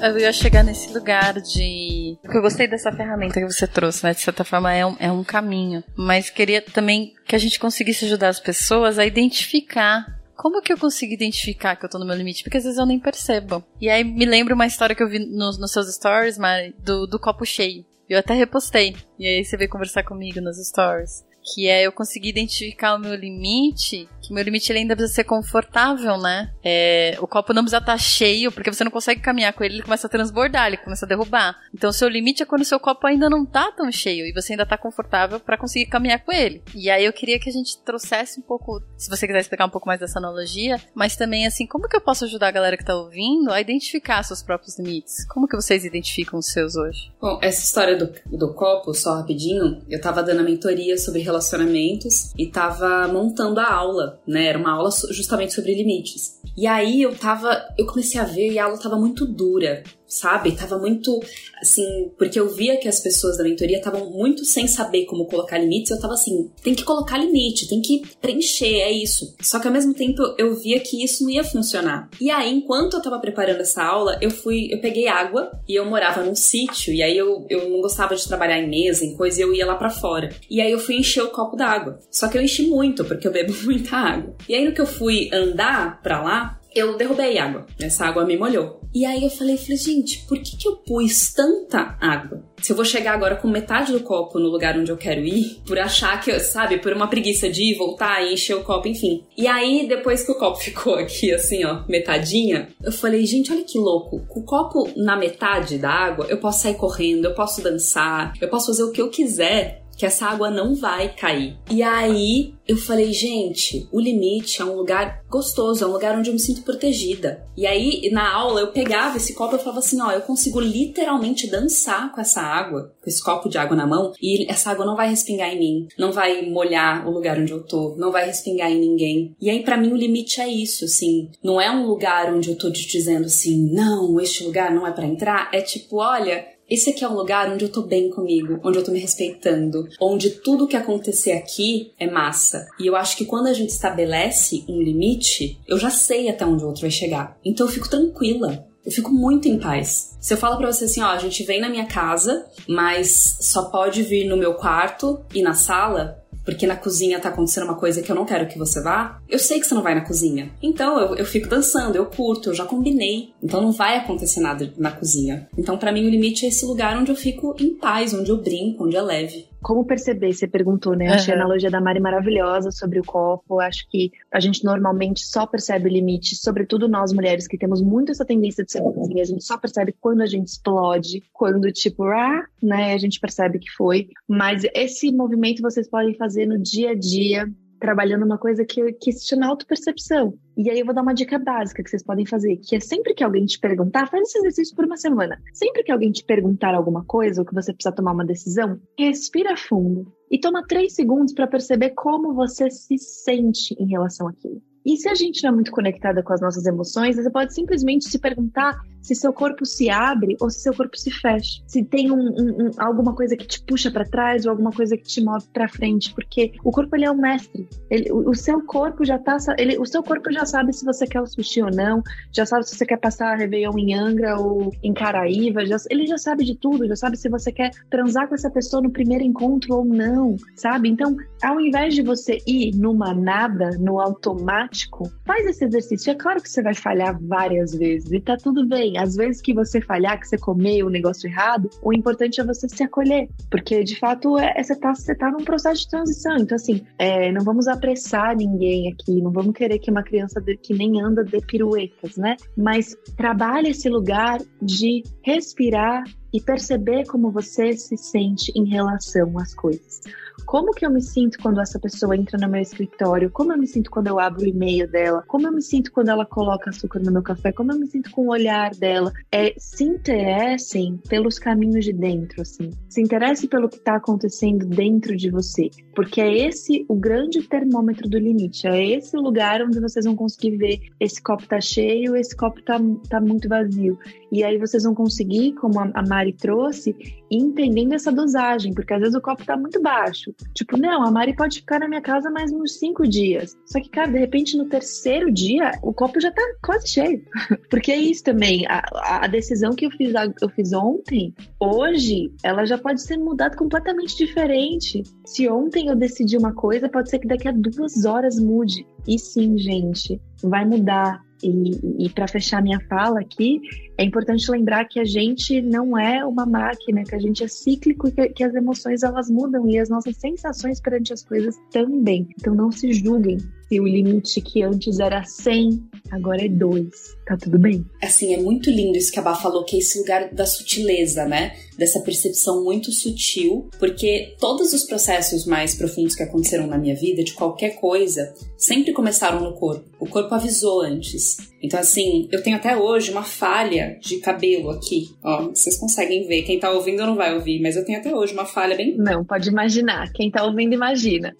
[0.00, 2.18] Eu ia chegar nesse lugar de.
[2.22, 4.12] Porque eu gostei dessa ferramenta que você trouxe, né?
[4.12, 5.82] De certa forma é um, é um caminho.
[5.96, 10.76] Mas queria também que a gente conseguisse ajudar as pessoas a identificar como que eu
[10.76, 12.42] consigo identificar que eu tô no meu limite?
[12.44, 13.64] Porque às vezes eu nem percebo.
[13.80, 17.06] E aí me lembra uma história que eu vi nos, nos seus stories, Mari, do,
[17.06, 17.86] do copo cheio.
[18.08, 18.94] Eu até repostei.
[19.18, 21.24] E aí você veio conversar comigo nos stories
[21.54, 25.24] que é eu conseguir identificar o meu limite, que meu limite ele ainda precisa ser
[25.24, 26.52] confortável, né?
[26.64, 29.76] É, o copo não precisa estar tá cheio, porque você não consegue caminhar com ele,
[29.76, 31.56] ele começa a transbordar, ele começa a derrubar.
[31.72, 34.32] Então o seu limite é quando o seu copo ainda não tá tão cheio e
[34.32, 36.62] você ainda tá confortável para conseguir caminhar com ele.
[36.74, 39.70] E aí eu queria que a gente trouxesse um pouco, se você quiser explicar um
[39.70, 42.84] pouco mais dessa analogia, mas também assim, como que eu posso ajudar a galera que
[42.84, 45.24] tá ouvindo a identificar seus próprios limites?
[45.28, 47.12] Como que vocês identificam os seus hoje?
[47.20, 51.35] Bom, essa história do, do copo, só rapidinho, eu tava dando a mentoria sobre relacionamento
[51.36, 54.46] relacionamentos e tava montando a aula, né?
[54.46, 56.40] Era uma aula justamente sobre limites.
[56.56, 60.52] E aí eu tava, eu comecei a ver e a aula tava muito dura sabe?
[60.52, 61.20] Tava muito
[61.60, 65.58] assim, porque eu via que as pessoas da mentoria estavam muito sem saber como colocar
[65.58, 69.34] limites, eu tava assim, tem que colocar limite, tem que preencher, é isso.
[69.40, 72.08] Só que ao mesmo tempo eu via que isso não ia funcionar.
[72.20, 75.84] E aí, enquanto eu tava preparando essa aula, eu fui, eu peguei água e eu
[75.84, 79.40] morava num sítio, e aí eu, eu não gostava de trabalhar em mesa, em coisa,
[79.40, 80.30] e eu ia lá para fora.
[80.50, 81.98] E aí eu fui encher o copo d'água.
[82.10, 84.34] Só que eu enchi muito, porque eu bebo muita água.
[84.48, 87.66] E aí no que eu fui andar pra lá, eu derrubei água.
[87.80, 88.80] Essa água me molhou.
[88.94, 92.42] E aí eu falei, falei, gente, por que, que eu pus tanta água?
[92.62, 95.60] Se eu vou chegar agora com metade do copo no lugar onde eu quero ir,
[95.66, 99.24] por achar que, sabe, por uma preguiça de ir, voltar e encher o copo, enfim.
[99.36, 103.64] E aí, depois que o copo ficou aqui, assim, ó, metadinha, eu falei, gente, olha
[103.64, 104.24] que louco.
[104.26, 108.48] Com o copo na metade da água, eu posso sair correndo, eu posso dançar, eu
[108.48, 111.56] posso fazer o que eu quiser que essa água não vai cair.
[111.70, 116.30] E aí eu falei, gente, o limite é um lugar gostoso, é um lugar onde
[116.30, 117.46] eu me sinto protegida.
[117.56, 121.50] E aí na aula eu pegava esse copo e falava assim: ó, eu consigo literalmente
[121.50, 124.96] dançar com essa água, com esse copo de água na mão, e essa água não
[124.96, 128.70] vai respingar em mim, não vai molhar o lugar onde eu tô, não vai respingar
[128.70, 129.34] em ninguém.
[129.40, 132.58] E aí para mim o limite é isso, assim, não é um lugar onde eu
[132.58, 136.90] tô te dizendo assim, não, este lugar não é para entrar, é tipo, olha, esse
[136.90, 140.30] aqui é um lugar onde eu tô bem comigo, onde eu tô me respeitando, onde
[140.30, 142.66] tudo que acontecer aqui é massa.
[142.78, 146.64] E eu acho que quando a gente estabelece um limite, eu já sei até onde
[146.64, 147.38] o outro vai chegar.
[147.44, 148.66] Então eu fico tranquila.
[148.84, 150.16] Eu fico muito em paz.
[150.20, 153.64] Se eu falo pra você assim, ó, a gente vem na minha casa, mas só
[153.64, 158.00] pode vir no meu quarto e na sala, porque na cozinha tá acontecendo uma coisa
[158.00, 160.52] que eu não quero que você vá, eu sei que você não vai na cozinha.
[160.62, 163.34] Então eu, eu fico dançando, eu curto, eu já combinei.
[163.42, 165.48] Então não vai acontecer nada na cozinha.
[165.58, 168.40] Então para mim o limite é esse lugar onde eu fico em paz, onde eu
[168.40, 169.48] brinco, onde é leve.
[169.62, 170.32] Como perceber?
[170.32, 171.08] Você perguntou, né?
[171.08, 173.60] Achei a analogia da Mari maravilhosa sobre o copo.
[173.60, 178.12] Acho que a gente normalmente só percebe o limite, sobretudo nós mulheres que temos muito
[178.12, 182.04] essa tendência de ser assim, a gente só percebe quando a gente explode, quando tipo,
[182.04, 184.08] ah, né, a gente percebe que foi.
[184.28, 189.12] Mas esse movimento vocês podem fazer no dia a dia, trabalhando uma coisa que, que
[189.12, 190.38] se chama autopercepção.
[190.56, 193.14] E aí eu vou dar uma dica básica que vocês podem fazer, que é sempre
[193.14, 195.40] que alguém te perguntar, faz esse exercício por uma semana.
[195.52, 199.56] Sempre que alguém te perguntar alguma coisa ou que você precisa tomar uma decisão, respira
[199.56, 204.62] fundo e toma três segundos para perceber como você se sente em relação àquilo.
[204.86, 208.08] E se a gente não é muito conectada com as nossas emoções, você pode simplesmente
[208.08, 211.60] se perguntar se seu corpo se abre ou se seu corpo se fecha.
[211.66, 214.96] Se tem um, um, um, alguma coisa que te puxa para trás ou alguma coisa
[214.96, 217.68] que te move para frente, porque o corpo ele é o mestre.
[217.88, 221.06] Ele, o, o, seu corpo já tá, ele, o seu corpo já sabe se você
[221.06, 224.40] quer o sushi ou não, já sabe se você quer passar a Réveillon em Angra
[224.40, 228.28] ou em Caraíva, já, ele já sabe de tudo, já sabe se você quer transar
[228.28, 230.88] com essa pessoa no primeiro encontro ou não, sabe?
[230.88, 234.75] Então, ao invés de você ir numa nada, no automático,
[235.24, 236.10] faz esse exercício.
[236.10, 239.54] É claro que você vai falhar várias vezes e tá tudo bem às vezes que
[239.54, 243.82] você falhar, que você comeu o negócio errado, o importante é você se acolher, porque
[243.82, 246.36] de fato é, é, você, tá, você tá num processo de transição.
[246.36, 250.56] Então, assim, é, não vamos apressar ninguém aqui, não vamos querer que uma criança de,
[250.56, 252.36] que nem anda dê piruetas, né?
[252.56, 256.04] Mas trabalhe esse lugar de respirar
[256.36, 260.02] e perceber como você se sente em relação às coisas
[260.44, 263.66] como que eu me sinto quando essa pessoa entra no meu escritório, como eu me
[263.66, 267.00] sinto quando eu abro o e-mail dela, como eu me sinto quando ela coloca açúcar
[267.00, 269.12] no meu café, como eu me sinto com o olhar dela.
[269.32, 272.70] É, se interessem pelos caminhos de dentro, assim.
[272.88, 278.08] Se interesse pelo que está acontecendo dentro de você, porque é esse o grande termômetro
[278.08, 278.66] do limite.
[278.66, 282.62] É esse o lugar onde vocês vão conseguir ver esse copo tá cheio, esse copo
[282.62, 283.98] tá, tá muito vazio.
[284.30, 286.94] E aí vocês vão conseguir, como a Mari trouxe,
[287.30, 290.34] entendendo essa dosagem, porque às vezes o copo tá muito baixo.
[290.54, 293.56] Tipo, não, a Mari pode ficar na minha casa mais uns cinco dias.
[293.66, 297.22] Só que, cara, de repente no terceiro dia, o copo já tá quase cheio.
[297.70, 298.66] porque é isso também.
[298.66, 303.56] A, a decisão que eu fiz, eu fiz ontem, hoje, ela já pode ser mudada
[303.56, 305.02] completamente diferente.
[305.24, 308.86] Se ontem eu decidi uma coisa, pode ser que daqui a duas horas mude.
[309.06, 311.25] E sim, gente, vai mudar.
[311.42, 313.60] E, e para fechar minha fala aqui,
[313.98, 318.08] é importante lembrar que a gente não é uma máquina, que a gente é cíclico
[318.08, 322.28] e que, que, as emoções elas mudam e as nossas sensações perante as coisas também.
[322.38, 327.15] Então não se julguem se o limite que antes era 100, agora é 2.
[327.26, 327.84] Tá tudo bem?
[328.00, 331.24] Assim, é muito lindo isso que a Bá falou, que é esse lugar da sutileza,
[331.24, 331.56] né?
[331.76, 337.24] Dessa percepção muito sutil, porque todos os processos mais profundos que aconteceram na minha vida,
[337.24, 339.84] de qualquer coisa, sempre começaram no corpo.
[339.98, 341.36] O corpo avisou antes.
[341.60, 345.08] Então, assim, eu tenho até hoje uma falha de cabelo aqui.
[345.24, 346.42] Ó, vocês conseguem ver.
[346.42, 348.96] Quem tá ouvindo não vai ouvir, mas eu tenho até hoje uma falha bem.
[348.96, 350.12] Não, pode imaginar.
[350.12, 351.34] Quem tá ouvindo, imagina.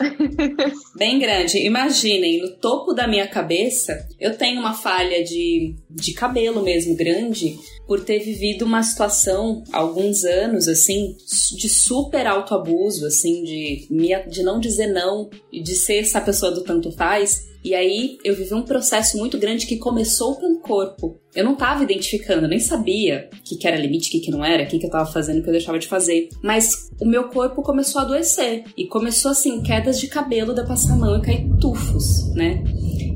[0.99, 1.64] bem grande.
[1.64, 7.59] Imaginem, no topo da minha cabeça, eu tenho uma falha de, de cabelo mesmo, grande,
[7.87, 11.17] por ter vivido uma situação, alguns anos, assim,
[11.57, 13.89] de super autoabuso, assim, de,
[14.29, 18.33] de não dizer não e de ser essa pessoa do tanto faz e aí eu
[18.33, 21.19] vivi um processo muito grande que começou pelo corpo.
[21.35, 24.45] Eu não estava identificando, nem sabia o que, que, era limite, o que, que não
[24.45, 26.29] era, o que, que eu estava fazendo, o que eu deixava de fazer.
[26.45, 28.62] Mas o meu corpo começou a adoecer.
[28.77, 32.62] E começou assim, quedas de cabelo da passar a mão e cair tufos, né?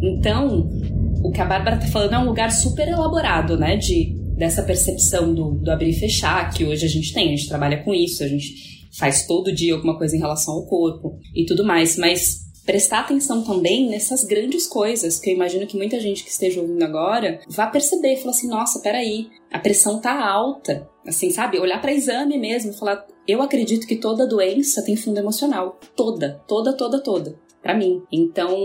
[0.02, 0.68] Então,
[1.22, 3.76] o que a Bárbara tá falando é um lugar super elaborado, né?
[3.76, 7.48] De, dessa percepção do, do abrir e fechar, que hoje a gente tem, a gente
[7.48, 11.44] trabalha com isso, a gente faz todo dia alguma coisa em relação ao corpo e
[11.44, 11.96] tudo mais.
[11.96, 16.60] Mas prestar atenção também nessas grandes coisas que eu imagino que muita gente que esteja
[16.60, 21.58] ouvindo agora vá perceber, falar assim, nossa, peraí, a pressão tá alta, assim, sabe?
[21.58, 26.72] Olhar para exame mesmo, falar, eu acredito que toda doença tem fundo emocional, toda, toda,
[26.72, 28.02] toda, toda para mim.
[28.10, 28.56] Então,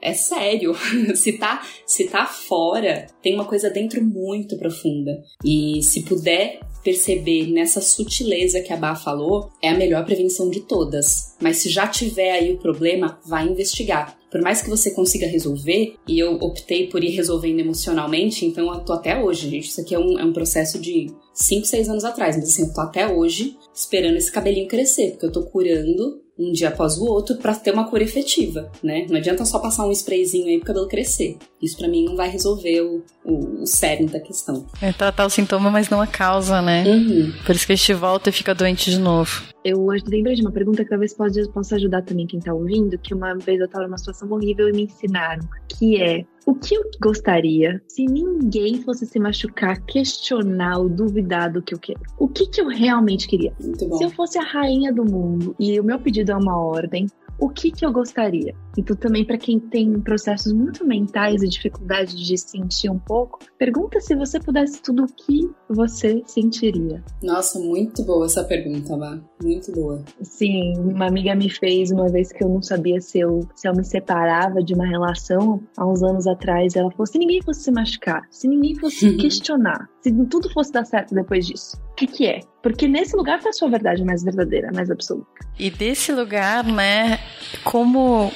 [0.00, 0.74] é sério.
[1.14, 5.22] se tá, se tá fora, tem uma coisa dentro muito profunda.
[5.44, 10.60] E se puder perceber nessa sutileza que a Bá falou, é a melhor prevenção de
[10.60, 11.36] todas.
[11.40, 14.18] Mas se já tiver aí o problema, vai investigar.
[14.30, 18.80] Por mais que você consiga resolver, e eu optei por ir resolvendo emocionalmente, então eu
[18.80, 19.68] tô até hoje, gente.
[19.68, 22.72] Isso aqui é um, é um processo de 5, 6 anos atrás, mas assim, eu
[22.72, 27.04] tô até hoje esperando esse cabelinho crescer, porque eu tô curando um dia após o
[27.04, 29.06] outro para ter uma cura efetiva, né?
[29.08, 31.36] Não adianta só passar um sprayzinho aí pro cabelo crescer.
[31.60, 34.66] Isso para mim não vai resolver o, o, o cerne da questão.
[34.80, 36.84] É tratar o sintoma, mas não a causa, né?
[36.86, 37.32] Uhum.
[37.44, 39.42] Por isso que a gente volta e fica doente de novo.
[39.64, 43.34] eu lembrei de uma pergunta que talvez possa ajudar também quem tá ouvindo, que uma
[43.34, 47.80] vez eu tava numa situação horrível e me ensinaram, que é o que eu gostaria
[47.86, 52.00] se ninguém fosse se machucar, questionar ou duvidar do que eu quero?
[52.18, 53.54] O que, que eu realmente queria?
[53.58, 57.06] Se eu fosse a rainha do mundo e o meu pedido é uma ordem,
[57.42, 58.54] o que, que eu gostaria?
[58.78, 64.00] Então, também para quem tem processos muito mentais e dificuldade de sentir um pouco, pergunta
[64.00, 67.02] se você pudesse tudo o que você sentiria.
[67.20, 69.18] Nossa, muito boa essa pergunta, Vá.
[69.42, 70.04] Muito boa.
[70.22, 73.74] Sim, uma amiga me fez uma vez que eu não sabia se eu, se eu
[73.74, 76.76] me separava de uma relação há uns anos atrás.
[76.76, 80.84] Ela falou: se ninguém fosse se machucar, se ninguém fosse questionar, se tudo fosse dar
[80.84, 82.40] certo depois disso, que, que é?
[82.62, 85.26] Porque nesse lugar tá a sua verdade mais verdadeira, mais absoluta.
[85.58, 87.18] E desse lugar, né,
[87.64, 88.32] como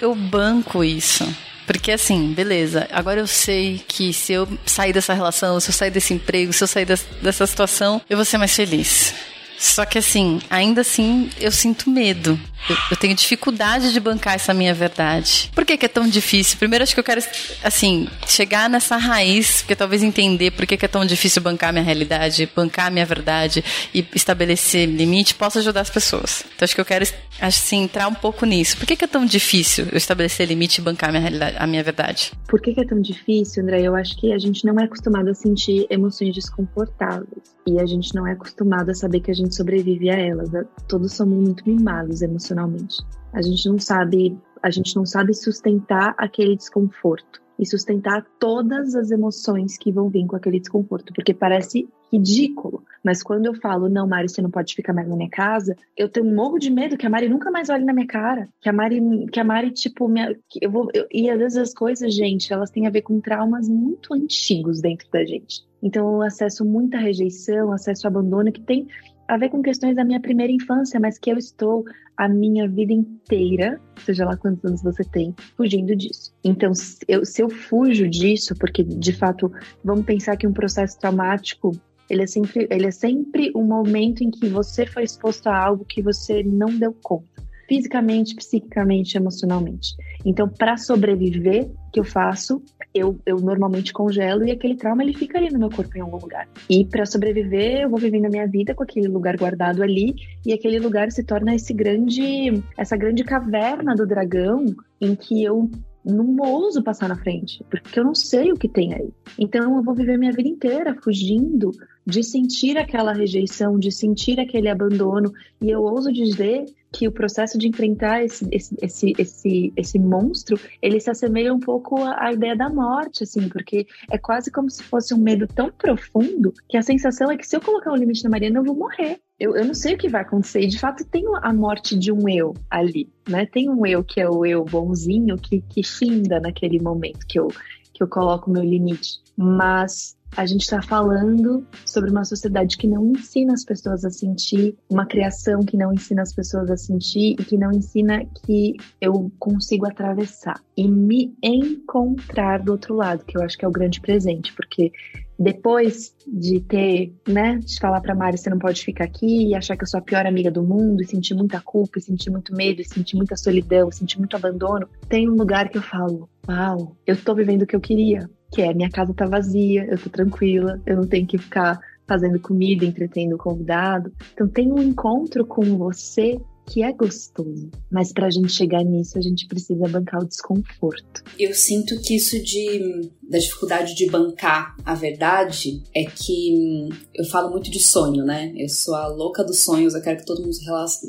[0.00, 1.26] eu banco isso?
[1.66, 5.90] Porque assim, beleza, agora eu sei que se eu sair dessa relação, se eu sair
[5.90, 9.14] desse emprego, se eu sair dessa situação, eu vou ser mais feliz.
[9.58, 12.38] Só que assim, ainda assim, eu sinto medo.
[12.68, 15.50] Eu, eu, tenho dificuldade de bancar essa minha verdade.
[15.54, 16.58] Por que, que, é tão difícil?
[16.58, 17.22] Primeiro, acho que eu quero,
[17.62, 21.84] assim, chegar nessa raiz, porque talvez entender por que, que é tão difícil bancar minha
[21.84, 23.64] realidade, bancar minha verdade
[23.94, 26.44] e estabelecer limite, possa ajudar as pessoas.
[26.54, 27.06] Então, acho que eu quero,
[27.40, 28.76] assim, entrar um pouco nisso.
[28.76, 31.84] Por que, que é tão difícil eu estabelecer limite e bancar minha, realidade, a minha
[31.84, 32.32] verdade?
[32.48, 33.82] Por que, que é tão difícil, André?
[33.82, 37.54] Eu acho que a gente não é acostumado a sentir emoções desconfortáveis.
[37.68, 40.48] E a gente não é acostumado a saber que a gente sobrevive a elas.
[40.86, 42.96] Todos somos muito mimados emocionalmente emocionalmente.
[43.32, 49.10] A gente não sabe, a gente não sabe sustentar aquele desconforto e sustentar todas as
[49.10, 52.84] emoções que vão vir com aquele desconforto, porque parece ridículo.
[53.02, 56.08] Mas quando eu falo, não, Mari, você não pode ficar mais na minha casa, eu
[56.08, 58.48] tenho um morro de medo que a Mari nunca mais olhe na minha cara.
[58.60, 59.00] Que a Mari,
[59.32, 60.88] que a Mari tipo, minha, eu vou.
[60.92, 64.80] Eu, e às vezes as coisas, gente, elas têm a ver com traumas muito antigos
[64.80, 65.64] dentro da gente.
[65.82, 68.86] Então eu acesso muita rejeição, acesso abandono, que tem
[69.28, 71.84] a ver com questões da minha primeira infância, mas que eu estou
[72.16, 76.32] a minha vida inteira, seja lá quantos anos você tem, fugindo disso.
[76.42, 79.52] Então, se eu, se eu fujo disso, porque de fato,
[79.84, 81.72] vamos pensar que um processo traumático
[82.08, 85.84] ele é sempre, ele é sempre um momento em que você foi exposto a algo
[85.84, 87.35] que você não deu conta
[87.68, 89.94] fisicamente, psiquicamente, emocionalmente.
[90.24, 92.62] Então, para sobreviver, que eu faço?
[92.94, 96.18] Eu, eu normalmente congelo e aquele trauma ele fica ali no meu corpo em algum
[96.18, 96.48] lugar.
[96.68, 100.52] E para sobreviver, eu vou vivendo a minha vida com aquele lugar guardado ali e
[100.52, 104.66] aquele lugar se torna esse grande, essa grande caverna do dragão
[105.00, 105.70] em que eu
[106.04, 109.08] não ouso passar na frente, porque eu não sei o que tem aí.
[109.38, 111.72] Então eu vou viver minha vida inteira fugindo
[112.06, 117.58] de sentir aquela rejeição, de sentir aquele abandono, e eu ouso dizer que o processo
[117.58, 122.56] de enfrentar esse, esse, esse, esse, esse monstro, ele se assemelha um pouco à ideia
[122.56, 126.82] da morte, assim, porque é quase como se fosse um medo tão profundo que a
[126.82, 129.20] sensação é que se eu colocar um limite na Mariana, eu vou morrer.
[129.38, 130.60] Eu, eu não sei o que vai acontecer.
[130.62, 133.44] E de fato, tem a morte de um eu ali, né?
[133.44, 137.48] Tem um eu que é o eu bonzinho que, que finda naquele momento que eu,
[137.96, 139.20] que eu coloco o meu limite.
[139.36, 144.76] Mas a gente está falando sobre uma sociedade que não ensina as pessoas a sentir,
[144.90, 149.30] uma criação que não ensina as pessoas a sentir e que não ensina que eu
[149.38, 154.00] consigo atravessar e me encontrar do outro lado, que eu acho que é o grande
[154.00, 154.92] presente, porque
[155.38, 159.76] depois de ter, né, de falar para Mari, você não pode ficar aqui e achar
[159.76, 162.54] que eu sou a pior amiga do mundo e sentir muita culpa, e sentir muito
[162.54, 166.28] medo, e sentir muita solidão, e sentir muito abandono, tem um lugar que eu falo,
[166.48, 169.98] uau, eu tô vivendo o que eu queria, que é minha casa tá vazia, eu
[169.98, 174.12] tô tranquila, eu não tenho que ficar fazendo comida, entretendo o convidado.
[174.32, 177.70] Então tem um encontro com você que é gostoso.
[177.90, 181.22] Mas para a gente chegar nisso, a gente precisa bancar o desconforto.
[181.38, 187.50] Eu sinto que isso de da dificuldade de bancar a verdade é que eu falo
[187.50, 188.52] muito de sonho, né?
[188.56, 190.56] Eu sou a louca dos sonhos, eu quero que todo mundo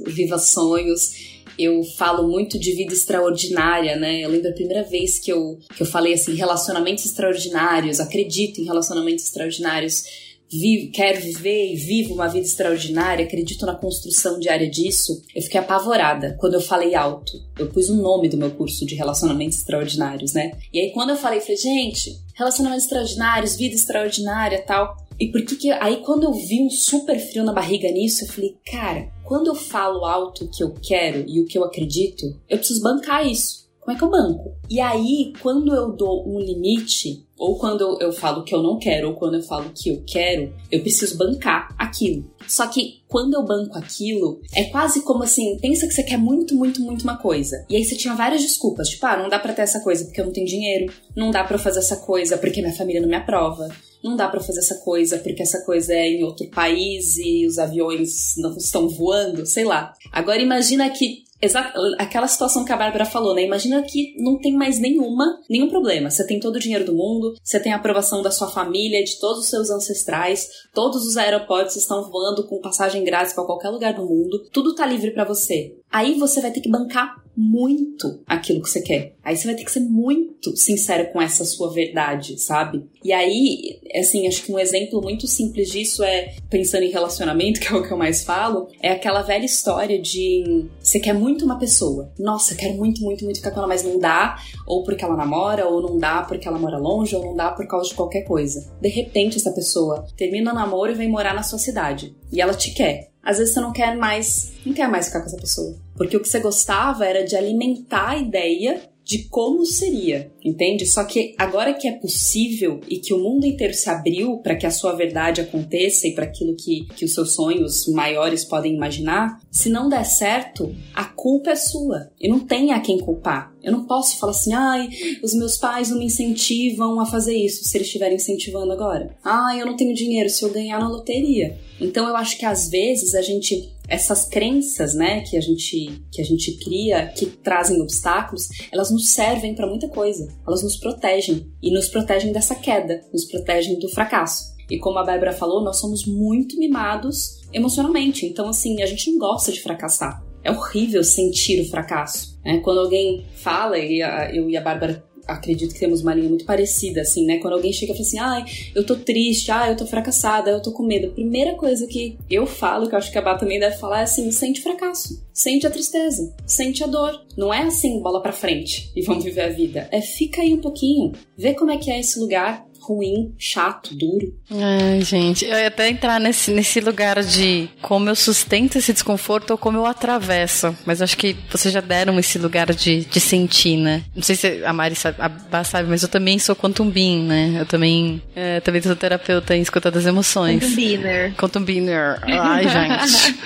[0.07, 4.21] viva sonhos eu falo muito de vida extraordinária, né?
[4.21, 8.65] Eu lembro a primeira vez que eu, que eu falei assim, relacionamentos extraordinários, acredito em
[8.65, 10.03] relacionamentos extraordinários,
[10.51, 15.21] vivo, quero viver e vivo uma vida extraordinária, acredito na construção diária disso.
[15.35, 17.33] Eu fiquei apavorada quando eu falei alto.
[17.57, 20.51] Eu pus o nome do meu curso de relacionamentos extraordinários, né?
[20.73, 25.06] E aí quando eu falei, falei, gente, relacionamentos extraordinários, vida extraordinária tal.
[25.19, 25.71] E por que que.
[25.71, 29.55] Aí quando eu vi um super frio na barriga nisso, eu falei, cara, quando eu
[29.55, 33.67] falo alto o que eu quero e o que eu acredito, eu preciso bancar isso.
[33.87, 34.53] Como é que eu banco?
[34.69, 39.07] E aí, quando eu dou um limite, ou quando eu falo que eu não quero,
[39.07, 42.29] ou quando eu falo que eu quero, eu preciso bancar aquilo.
[42.45, 46.53] Só que quando eu banco aquilo, é quase como assim, pensa que você quer muito,
[46.53, 47.65] muito, muito uma coisa.
[47.69, 50.19] E aí você tinha várias desculpas, tipo, ah, não dá pra ter essa coisa porque
[50.19, 53.07] eu não tenho dinheiro, não dá pra eu fazer essa coisa porque minha família não
[53.07, 53.69] me aprova,
[54.07, 57.57] não dá para fazer essa coisa porque essa coisa é em outro país e os
[57.57, 59.93] aviões não estão voando, sei lá.
[60.11, 63.43] Agora imagina que Exato, aquela situação que a Bárbara falou, né?
[63.43, 66.09] Imagina que não tem mais nenhuma, nenhum problema.
[66.09, 69.19] Você tem todo o dinheiro do mundo, você tem a aprovação da sua família, de
[69.19, 73.93] todos os seus ancestrais, todos os aeroportos estão voando com passagem grátis para qualquer lugar
[73.93, 75.75] do mundo, tudo tá livre para você.
[75.91, 79.13] Aí você vai ter que bancar muito aquilo que você quer.
[79.23, 82.89] Aí você vai ter que ser muito sincero com essa sua verdade, sabe?
[83.03, 87.67] E aí, assim, acho que um exemplo muito simples disso é, pensando em relacionamento, que
[87.67, 91.59] é o que eu mais falo, é aquela velha história de você quer muito uma
[91.59, 92.11] pessoa.
[92.17, 95.67] Nossa, quero muito, muito, muito ficar com ela, mas não dá, ou porque ela namora,
[95.67, 98.73] ou não dá porque ela mora longe, ou não dá por causa de qualquer coisa.
[98.81, 102.15] De repente, essa pessoa termina o namoro e vem morar na sua cidade.
[102.31, 105.25] E ela te quer às vezes você não quer mais, não quer mais ficar com
[105.25, 105.75] essa pessoa.
[105.97, 110.85] Porque o que você gostava era de alimentar a ideia de como seria, entende?
[110.85, 114.65] Só que agora que é possível e que o mundo inteiro se abriu para que
[114.65, 119.39] a sua verdade aconteça e para aquilo que, que os seus sonhos maiores podem imaginar,
[119.49, 122.11] se não der certo, a culpa é sua.
[122.19, 123.55] E não tem a quem culpar.
[123.63, 124.89] Eu não posso falar assim, ai,
[125.23, 129.15] os meus pais não me incentivam a fazer isso, se eles estiverem incentivando agora.
[129.23, 131.57] Ai, eu não tenho dinheiro se eu ganhar na loteria.
[131.79, 136.21] Então eu acho que às vezes a gente essas crenças, né, que a gente que
[136.21, 140.27] a gente cria, que trazem obstáculos, elas nos servem para muita coisa.
[140.45, 144.55] Elas nos protegem e nos protegem dessa queda, nos protegem do fracasso.
[144.69, 148.25] E como a Bárbara falou, nós somos muito mimados emocionalmente.
[148.25, 150.21] Então, assim, a gente não gosta de fracassar.
[150.43, 152.37] É horrível sentir o fracasso.
[152.43, 152.59] Né?
[152.59, 156.45] Quando alguém fala, e a, eu e a Bárbara acredito que temos uma linha muito
[156.45, 157.37] parecida, assim, né?
[157.39, 160.61] Quando alguém chega e fala assim, ai, eu tô triste, ai, eu tô fracassada, eu
[160.61, 161.07] tô com medo.
[161.07, 163.99] A primeira coisa que eu falo, que eu acho que a Bá também deve falar,
[163.99, 165.25] é assim, sente fracasso.
[165.33, 167.25] Sente a tristeza, sente a dor.
[167.37, 169.87] Não é assim, bola pra frente e vamos viver a vida.
[169.91, 174.33] É fica aí um pouquinho, vê como é que é esse lugar, ruim, chato, duro.
[174.49, 179.51] Ai, gente, eu ia até entrar nesse, nesse lugar de como eu sustento esse desconforto
[179.51, 180.75] ou como eu atravesso.
[180.85, 184.03] Mas acho que vocês já deram esse lugar de, de sentir, né?
[184.15, 187.57] Não sei se a Mari sabe, a sabe, mas eu também sou quantum bean, né?
[187.59, 190.63] Eu também, é, também sou terapeuta em escuta das emoções.
[190.63, 191.35] Quantum beaner.
[191.35, 192.19] Quantum beaner.
[192.23, 193.37] Ai, gente.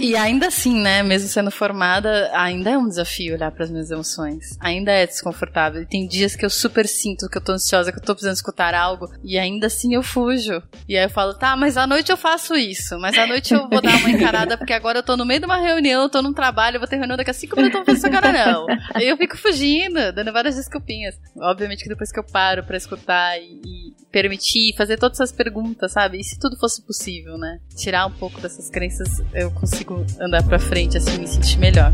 [0.00, 1.02] e ainda assim, né?
[1.02, 4.56] Mesmo sendo formada, ainda é um desafio olhar para as minhas emoções.
[4.60, 5.82] Ainda é desconfortável.
[5.82, 8.36] E tem dias que eu super sinto que eu tô ansiosa, que eu tô precisando
[8.36, 10.62] escutar algo, e ainda assim eu fujo.
[10.88, 13.68] E aí eu falo, tá, mas à noite eu faço isso, mas à noite eu
[13.68, 16.22] vou dar uma encarada, porque agora eu tô no meio de uma reunião, eu tô
[16.22, 18.66] num trabalho, vou ter reunião daqui a cinco minutos, eu fazer isso agora não.
[18.94, 21.14] Aí eu fico fugindo, dando várias desculpinhas.
[21.36, 25.92] Obviamente que depois que eu paro pra escutar e, e permitir, fazer todas essas perguntas,
[25.92, 26.20] sabe?
[26.20, 27.58] E se tudo fosse possível, né?
[27.76, 31.92] Tirar um pouco dessas crenças, eu consigo andar pra frente, assim, me sentir melhor.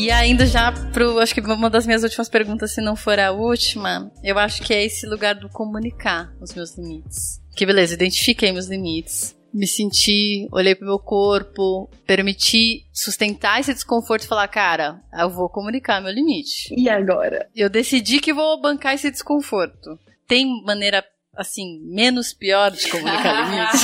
[0.00, 3.32] E ainda já pro, acho que uma das minhas últimas perguntas, se não for a
[3.32, 7.38] última, eu acho que é esse lugar do comunicar os meus limites.
[7.54, 14.22] Que beleza, identifiquei meus limites, me senti, olhei pro meu corpo, permiti sustentar esse desconforto
[14.22, 16.74] e falar, cara, eu vou comunicar meu limite.
[16.74, 17.50] E agora?
[17.54, 19.98] Eu decidi que vou bancar esse desconforto.
[20.26, 21.04] Tem maneira
[21.40, 23.78] assim, menos pior de comunicar limite.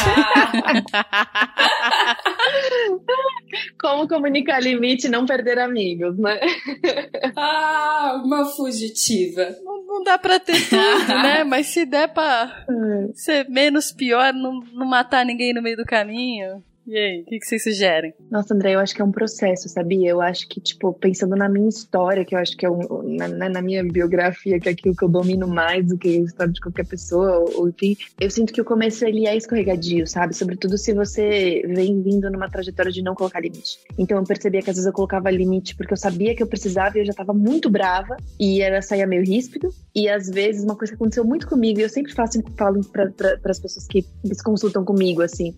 [3.81, 6.39] Como comunicar limite e não perder amigos, né?
[7.35, 9.57] ah, uma fugitiva.
[9.65, 11.45] Não, não dá pra ter tudo, né?
[11.45, 13.13] Mas se der pra é.
[13.15, 16.63] ser menos pior, não, não matar ninguém no meio do caminho.
[16.87, 18.15] E aí, o que, que vocês sugerem?
[18.31, 20.09] Nossa, André, eu acho que é um processo, sabia?
[20.09, 23.49] Eu acho que, tipo, pensando na minha história, que eu acho que é um, na,
[23.49, 26.61] na, minha biografia, que é aquilo que eu domino mais do que a história de
[26.61, 30.37] qualquer pessoa, ou enfim, eu sinto que o começo ele é escorregadio, sabe?
[30.37, 33.81] Sobretudo se você vem vindo numa trajetória de não colocar limite.
[33.99, 36.97] Então eu percebia que às vezes eu colocava limite porque eu sabia que eu precisava
[36.97, 39.69] e eu já tava muito brava e era sair meio ríspido.
[39.93, 43.11] E às vezes uma coisa que aconteceu muito comigo, e eu sempre faço, falo para
[43.11, 45.55] pra, as pessoas que se consultam comigo, assim,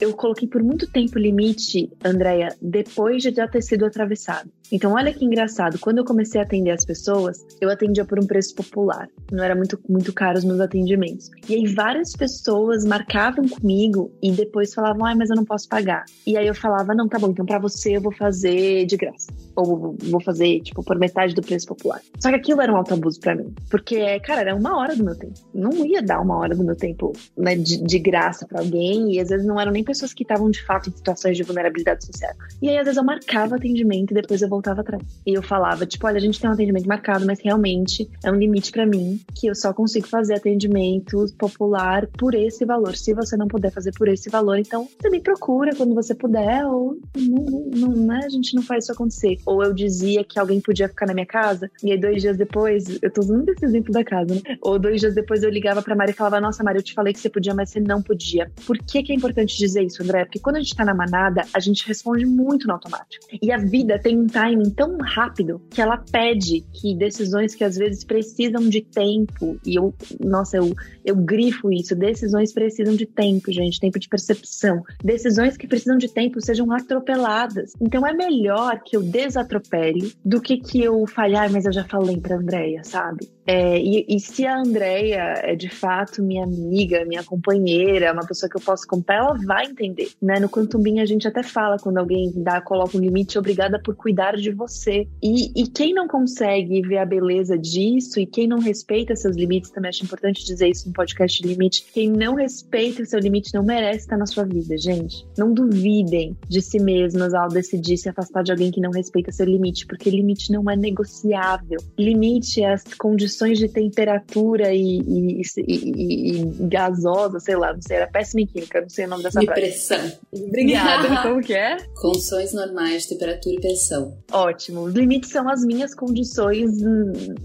[0.00, 4.50] eu coloquei por muito tempo limite, Andréia, depois de já ter sido atravessado.
[4.72, 5.78] Então, olha que engraçado.
[5.78, 9.06] Quando eu comecei a atender as pessoas, eu atendia por um preço popular.
[9.30, 11.30] Não era muito, muito caro os meus atendimentos.
[11.46, 16.06] E aí, várias pessoas marcavam comigo e depois falavam, ai, mas eu não posso pagar.
[16.26, 19.30] E aí eu falava, não, tá bom, então para você eu vou fazer de graça.
[19.54, 22.00] Ou vou fazer, tipo, por metade do preço popular.
[22.18, 23.54] Só que aquilo era um alto abuso pra mim.
[23.70, 25.34] Porque, cara, era uma hora do meu tempo.
[25.52, 29.12] Não ia dar uma hora do meu tempo, né, de, de graça para alguém.
[29.12, 32.06] E às vezes não eram nem pessoas que estavam de fato em situações de vulnerabilidade
[32.06, 32.32] social.
[32.62, 35.02] E aí, às vezes, eu marcava atendimento e depois eu voltava voltava atrás.
[35.26, 38.36] E eu falava, tipo, olha, a gente tem um atendimento marcado, mas realmente é um
[38.36, 42.96] limite para mim que eu só consigo fazer atendimento popular por esse valor.
[42.96, 46.64] Se você não puder fazer por esse valor, então você me procura quando você puder,
[46.64, 49.36] ou não, não, né, a gente não faz isso acontecer.
[49.44, 52.84] Ou eu dizia que alguém podia ficar na minha casa, e aí dois dias depois,
[53.02, 54.40] eu tô usando esse exemplo da casa, né?
[54.60, 57.12] Ou dois dias depois eu ligava pra Mari e falava, nossa, Mari, eu te falei
[57.12, 58.50] que você podia, mas você não podia.
[58.66, 60.24] Por que, que é importante dizer isso, André?
[60.24, 63.26] Porque quando a gente tá na manada, a gente responde muito no automático.
[63.40, 67.76] E a vida tem um timing tão rápido que ela pede que decisões que às
[67.76, 70.72] vezes precisam de tempo, e eu, nossa, eu,
[71.04, 74.82] eu grifo isso, decisões precisam de tempo, gente, tempo de percepção.
[75.02, 77.72] Decisões que precisam de tempo sejam atropeladas.
[77.80, 82.18] Então é melhor que eu desatropele do que que eu falhar, mas eu já falei
[82.18, 83.28] pra Andréia, sabe?
[83.44, 88.48] É, e, e, se a Andrea é de fato minha amiga, minha companheira, uma pessoa
[88.48, 90.38] que eu posso contar, ela vai entender, né?
[90.38, 94.36] No Quantum a gente até fala quando alguém dá, coloca um limite, obrigada por cuidar
[94.42, 95.06] de você.
[95.22, 99.70] E, e quem não consegue ver a beleza disso e quem não respeita seus limites,
[99.70, 103.62] também acho importante dizer isso no podcast limite, quem não respeita o seu limite não
[103.62, 105.26] merece estar na sua vida, gente.
[105.38, 109.46] Não duvidem de si mesmas ao decidir se afastar de alguém que não respeita seu
[109.46, 111.78] limite, porque limite não é negociável.
[111.98, 117.96] Limite é as condições de temperatura e, e, e, e, gasosa, sei lá, não sei,
[117.98, 119.60] era péssima em química, não sei o nome dessa e frase.
[119.60, 120.12] pressão.
[120.32, 121.76] Obrigada, como que é?
[122.00, 124.16] Condições normais temperatura e pressão.
[124.32, 124.82] Ótimo.
[124.82, 126.70] Os limites são as minhas condições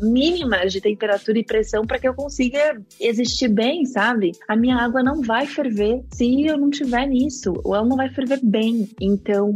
[0.01, 4.31] mínimas de temperatura e pressão para que eu consiga existir bem, sabe?
[4.47, 8.09] A minha água não vai ferver se eu não tiver nisso, ou ela não vai
[8.09, 8.89] ferver bem.
[9.01, 9.51] Então,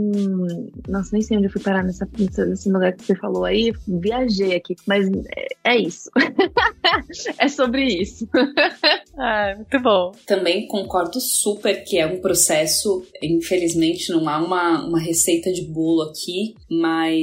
[0.88, 4.56] nossa, nem sei onde eu fui parar nessa, nesse lugar que você falou aí, viajei
[4.56, 6.10] aqui, mas é, é isso.
[7.38, 8.28] é sobre isso.
[9.18, 10.12] ah, muito bom.
[10.26, 16.04] Também concordo super que é um processo, infelizmente não há uma, uma receita de bolo
[16.04, 17.21] aqui, mas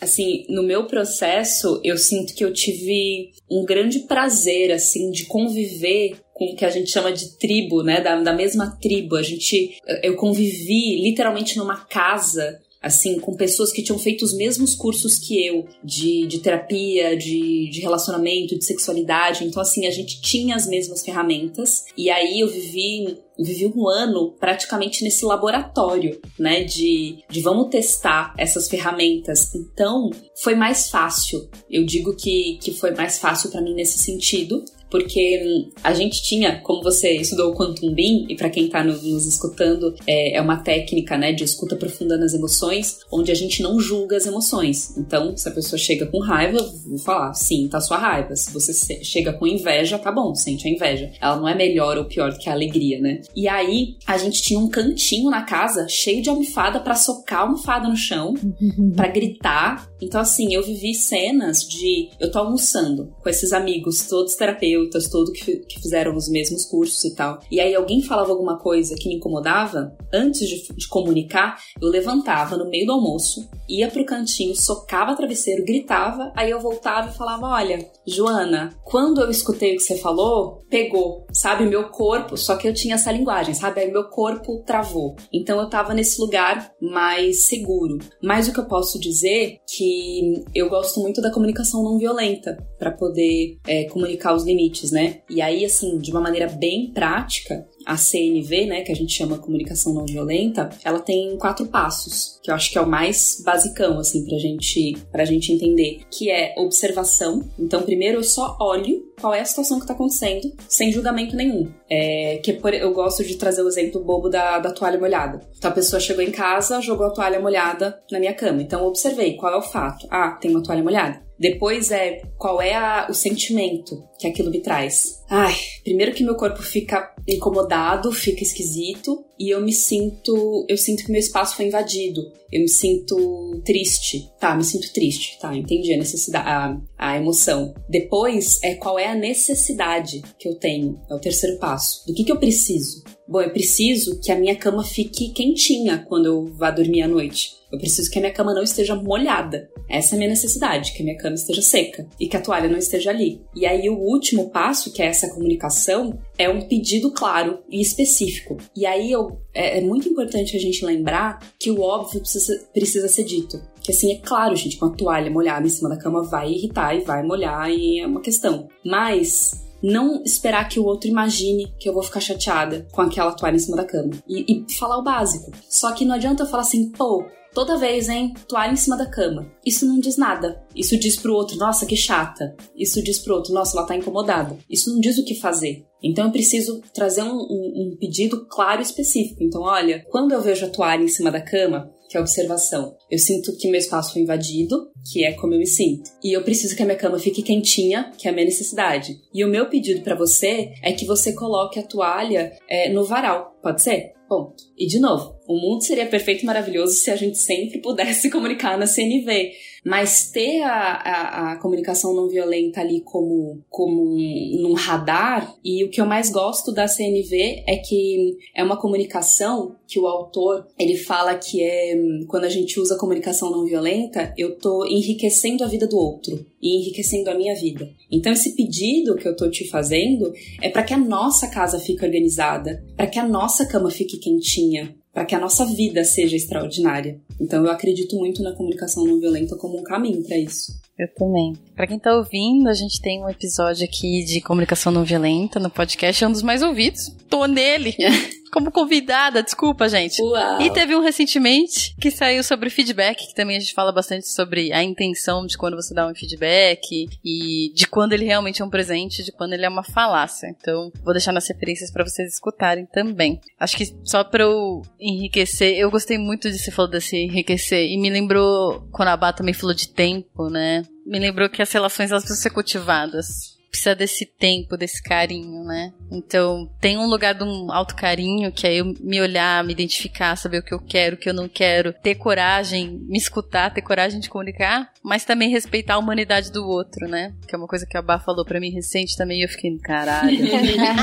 [0.00, 6.16] assim, no meu processo, eu sinto que eu tive um grande prazer, assim, de conviver
[6.34, 8.00] com o que a gente chama de tribo, né?
[8.00, 9.16] Da, da mesma tribo.
[9.16, 14.74] A gente, eu convivi literalmente numa casa assim, com pessoas que tinham feito os mesmos
[14.74, 19.44] cursos que eu, de, de terapia, de, de relacionamento, de sexualidade.
[19.44, 21.84] Então, assim, a gente tinha as mesmas ferramentas.
[21.96, 26.64] E aí eu vivi vivi um ano praticamente nesse laboratório, né?
[26.64, 29.54] De, de vamos testar essas ferramentas.
[29.54, 30.10] Então,
[30.42, 31.46] foi mais fácil.
[31.70, 36.60] Eu digo que, que foi mais fácil para mim nesse sentido porque a gente tinha,
[36.60, 40.40] como você estudou o Quantum Beam, e para quem tá no, nos escutando, é, é,
[40.40, 44.96] uma técnica, né, de escuta profunda nas emoções, onde a gente não julga as emoções.
[44.96, 48.34] Então, se a pessoa chega com raiva, vou falar, sim, tá sua raiva.
[48.36, 48.72] Se você
[49.04, 51.10] chega com inveja, tá bom, sente a inveja.
[51.20, 53.22] Ela não é melhor ou pior do que a alegria, né?
[53.34, 57.42] E aí, a gente tinha um cantinho na casa cheio de almofada para socar a
[57.42, 58.34] almofada no chão,
[58.94, 59.90] para gritar.
[60.00, 65.08] Então, assim, eu vivi cenas de eu tô almoçando com esses amigos, todos terapeutas terapeutas,
[65.08, 67.40] todos que, que fizeram os mesmos cursos e tal.
[67.50, 72.56] E aí alguém falava alguma coisa que me incomodava, antes de, de comunicar, eu levantava
[72.56, 77.46] no meio do almoço, ia pro cantinho, socava travesseiro, gritava, aí eu voltava e falava:
[77.46, 81.64] Olha, Joana, quando eu escutei o que você falou, pegou, sabe?
[81.64, 83.80] Meu corpo, só que eu tinha essa linguagem, sabe?
[83.80, 85.16] Aí meu corpo travou.
[85.32, 87.98] Então eu tava nesse lugar mais seguro.
[88.22, 92.90] Mas o que eu posso dizer que eu gosto muito da comunicação não violenta para
[92.90, 95.18] poder é, comunicar os limites limites, né?
[95.30, 99.38] E aí, assim, de uma maneira bem prática, a CNV, né, que a gente chama
[99.38, 103.98] comunicação não violenta, ela tem quatro passos, que eu acho que é o mais basicão,
[103.98, 107.48] assim, pra gente, pra gente entender, que é observação.
[107.58, 111.72] Então, primeiro eu só olho qual é a situação que tá acontecendo, sem julgamento nenhum.
[111.88, 115.40] É, que por, eu gosto de trazer o exemplo bobo da, da toalha molhada.
[115.56, 118.60] Então, a pessoa chegou em casa, jogou a toalha molhada na minha cama.
[118.60, 120.06] Então, eu observei qual é o fato.
[120.10, 121.25] Ah, tem uma toalha molhada.
[121.38, 125.22] Depois é qual é a, o sentimento que aquilo me traz.
[125.28, 131.04] Ai, primeiro que meu corpo fica incomodado, fica esquisito e eu me sinto, eu sinto
[131.04, 132.22] que meu espaço foi invadido.
[132.50, 134.30] Eu me sinto triste.
[134.38, 135.38] Tá, me sinto triste.
[135.40, 137.74] Tá, entendi a necessidade, a, a emoção.
[137.88, 141.00] Depois é qual é a necessidade que eu tenho.
[141.10, 142.06] É o terceiro passo.
[142.06, 143.02] Do que que eu preciso?
[143.28, 147.56] Bom, eu preciso que a minha cama fique quentinha quando eu vá dormir à noite.
[147.72, 149.68] Eu preciso que a minha cama não esteja molhada.
[149.88, 152.68] Essa é a minha necessidade, que a minha cama esteja seca e que a toalha
[152.68, 153.42] não esteja ali.
[153.54, 158.56] E aí o último passo, que é essa comunicação, é um pedido claro e específico.
[158.74, 163.08] E aí eu, é, é muito importante a gente lembrar que o óbvio precisa, precisa
[163.08, 163.60] ser dito.
[163.80, 166.94] Que assim, é claro, gente, com a toalha molhada em cima da cama vai irritar
[166.94, 168.68] e vai molhar e é uma questão.
[168.84, 173.56] Mas Não esperar que o outro imagine que eu vou ficar chateada com aquela toalha
[173.56, 174.10] em cima da cama.
[174.28, 175.50] E, e falar o básico.
[175.68, 177.24] Só que não adianta eu falar assim, pô,
[177.56, 178.34] toda vez, hein?
[178.46, 179.50] Toalha em cima da cama.
[179.64, 180.62] Isso não diz nada.
[180.74, 182.54] Isso diz pro outro, nossa, que chata.
[182.76, 184.58] Isso diz pro outro, nossa, ela tá incomodada.
[184.68, 185.86] Isso não diz o que fazer.
[186.02, 189.42] Então eu preciso trazer um, um, um pedido claro e específico.
[189.42, 192.96] Então, olha, quando eu vejo a toalha em cima da cama, que é a observação.
[193.10, 196.10] Eu sinto que meu espaço foi invadido, que é como eu me sinto.
[196.22, 199.18] E eu preciso que a minha cama fique quentinha, que é a minha necessidade.
[199.32, 203.56] E o meu pedido para você é que você coloque a toalha é, no varal.
[203.62, 204.16] Pode ser?
[204.28, 204.64] Ponto.
[204.76, 208.76] E de novo, o mundo seria perfeito e maravilhoso se a gente sempre pudesse comunicar
[208.76, 209.52] na CNV.
[209.86, 215.90] Mas ter a, a, a, comunicação não violenta ali como, como um, radar, e o
[215.90, 220.96] que eu mais gosto da CNV é que é uma comunicação que o autor ele
[220.96, 225.86] fala que é quando a gente usa comunicação não violenta, eu tô enriquecendo a vida
[225.86, 227.88] do outro e enriquecendo a minha vida.
[228.10, 232.04] Então esse pedido que eu tô te fazendo é para que a nossa casa fique
[232.04, 237.18] organizada, para que a nossa cama fique quentinha, para que a nossa vida seja extraordinária.
[237.40, 240.78] Então eu acredito muito na comunicação não violenta como um caminho para isso.
[240.98, 241.54] Eu também.
[241.76, 245.68] Para quem tá ouvindo, a gente tem um episódio aqui de comunicação não violenta no
[245.68, 247.14] podcast, é um dos mais ouvidos.
[247.28, 247.94] Tô nele.
[248.50, 250.22] como convidada, desculpa, gente.
[250.22, 250.62] Uau.
[250.62, 254.72] E teve um recentemente que saiu sobre feedback, que também a gente fala bastante sobre
[254.72, 258.70] a intenção de quando você dá um feedback e de quando ele realmente é um
[258.70, 260.46] presente, de quando ele é uma falácia.
[260.46, 263.38] Então, vou deixar nas referências para vocês escutarem também.
[263.60, 267.98] Acho que só para eu enriquecer, eu gostei muito de você falou desse enriquecer e
[267.98, 270.82] me lembrou quando a Bá também falou de tempo, né?
[271.06, 275.92] Me lembrou que as relações elas precisam ser cultivadas precisa desse tempo, desse carinho, né?
[276.10, 280.36] Então, tem um lugar de um alto carinho, que é eu me olhar, me identificar,
[280.36, 283.82] saber o que eu quero, o que eu não quero, ter coragem, me escutar, ter
[283.82, 287.34] coragem de comunicar, mas também respeitar a humanidade do outro, né?
[287.46, 289.76] Que é uma coisa que a Bá falou para mim recente também, e eu fiquei,
[289.78, 290.36] caralho.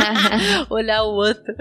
[0.70, 1.54] olhar o outro,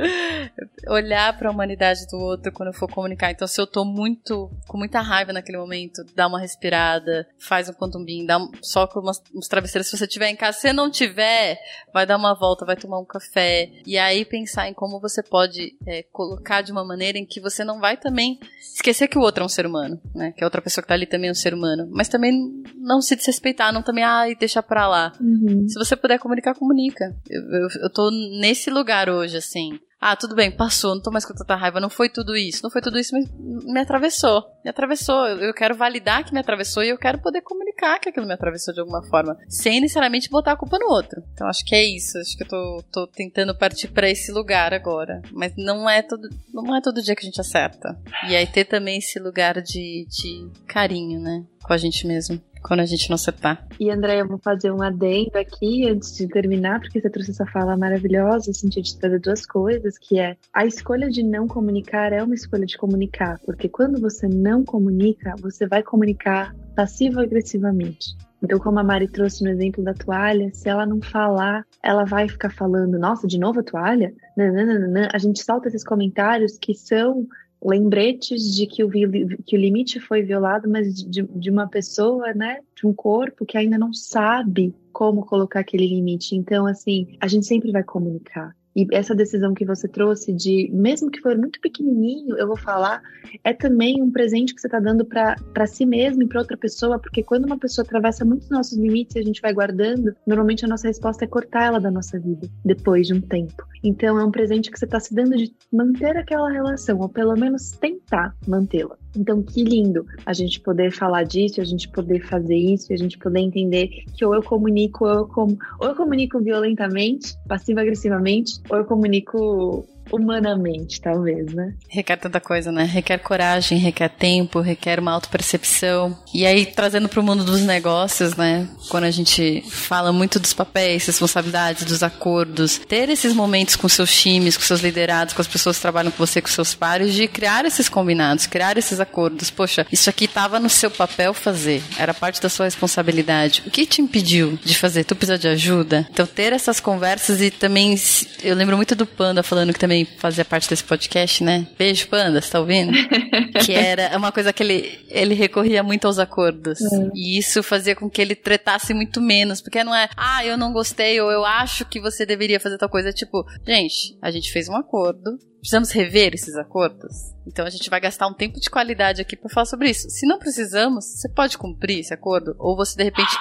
[0.89, 3.31] olhar para a humanidade do outro quando eu for comunicar.
[3.31, 7.73] Então, se eu tô muito, com muita raiva naquele momento, dá uma respirada, faz um
[7.73, 10.59] contumbim, dá um, só com umas, uns travesseiros se você tiver em casa.
[10.59, 11.59] Se não tiver,
[11.93, 13.71] vai dar uma volta, vai tomar um café.
[13.85, 17.65] E aí pensar em como você pode é, colocar de uma maneira em que você
[17.65, 20.33] não vai também esquecer que o outro é um ser humano, né?
[20.37, 21.89] Que a outra pessoa que tá ali também é um ser humano.
[21.91, 25.13] Mas também não se desrespeitar, não também, ai, deixar pra lá.
[25.21, 25.67] Uhum.
[25.69, 27.17] Se você puder comunicar, comunica.
[27.29, 29.81] Eu, eu, eu tô nesse lugar hoje, assim.
[30.05, 32.73] Ah, tudo bem, passou, não tô mais com tanta raiva, não foi tudo isso, não
[32.73, 34.43] foi tudo isso, mas me atravessou.
[34.65, 35.29] Me atravessou.
[35.29, 38.75] Eu quero validar que me atravessou e eu quero poder comunicar que aquilo me atravessou
[38.75, 41.23] de alguma forma, sem necessariamente botar a culpa no outro.
[41.33, 44.75] Então acho que é isso, acho que eu tô, tô tentando partir para esse lugar
[44.75, 45.23] agora.
[45.31, 47.97] Mas não é todo, não é todo dia que a gente acerta.
[48.29, 51.45] E aí ter também esse lugar de, de carinho, né?
[51.63, 53.67] Com a gente mesmo quando a gente não acertar.
[53.79, 57.47] E André, eu vou fazer um adendo aqui antes de terminar, porque você trouxe essa
[57.47, 62.13] fala maravilhosa, no sentido de trazer duas coisas, que é a escolha de não comunicar
[62.13, 68.17] é uma escolha de comunicar, porque quando você não comunica, você vai comunicar passivo-agressivamente.
[68.43, 72.29] Então, como a Mari trouxe no exemplo da toalha, se ela não falar, ela vai
[72.29, 74.13] ficar falando, nossa, de novo a toalha?
[74.37, 75.09] Nananana.
[75.13, 77.27] A gente salta esses comentários que são
[77.65, 82.61] lembretes de que o, que o limite foi violado, mas de, de uma pessoa, né,
[82.75, 86.35] de um corpo que ainda não sabe como colocar aquele limite.
[86.35, 88.55] Então, assim, a gente sempre vai comunicar.
[88.75, 93.03] E essa decisão que você trouxe de, mesmo que for muito pequenininho, eu vou falar,
[93.45, 96.99] é também um presente que você está dando para si mesmo e para outra pessoa,
[96.99, 100.69] porque quando uma pessoa atravessa muitos nossos limites e a gente vai guardando, normalmente a
[100.69, 103.65] nossa resposta é cortar ela da nossa vida, depois de um tempo.
[103.85, 107.35] Então é um presente que você está se dando de manter aquela relação, ou pelo
[107.35, 109.02] menos tentar mantê-la.
[109.17, 113.19] Então, que lindo a gente poder falar disso, a gente poder fazer isso, a gente
[113.19, 118.79] poder entender que ou eu comunico, ou eu, com, ou eu comunico violentamente, passivo-agressivamente, ou
[118.79, 121.75] eu comunico humanamente, talvez, né?
[121.89, 122.85] Requer tanta coisa, né?
[122.85, 126.17] Requer coragem, requer tempo, requer uma autopercepção.
[126.35, 128.69] E aí, trazendo para o mundo dos negócios, né?
[128.89, 134.15] Quando a gente fala muito dos papéis, responsabilidades, dos acordos, ter esses momentos com seus
[134.15, 137.27] times, com seus liderados, com as pessoas que trabalham com você, com seus pares, de
[137.27, 139.51] criar esses combinados, criar esses acordos.
[139.51, 143.63] Poxa, isso aqui estava no seu papel fazer, era parte da sua responsabilidade.
[143.67, 145.05] O que te impediu de fazer?
[145.05, 146.07] Tu precisa de ajuda?
[146.11, 147.95] Então, ter essas conversas e também,
[148.43, 151.67] eu lembro muito do Panda falando que também fazia parte desse podcast, né?
[151.79, 152.93] Beijo, Panda, você tá ouvindo?
[153.65, 156.81] que era uma coisa que ele, ele recorria muito aos acordos.
[156.81, 157.11] É.
[157.15, 159.61] E isso fazia com que ele tretasse muito menos.
[159.61, 162.89] Porque não é, ah, eu não gostei, ou eu acho que você deveria fazer tal
[162.89, 163.11] coisa.
[163.11, 167.13] É tipo, gente, a gente fez um acordo, precisamos rever esses acordos.
[167.47, 170.09] Então a gente vai gastar um tempo de qualidade aqui para falar sobre isso.
[170.11, 173.33] Se não precisamos, você pode cumprir esse acordo, ou você de repente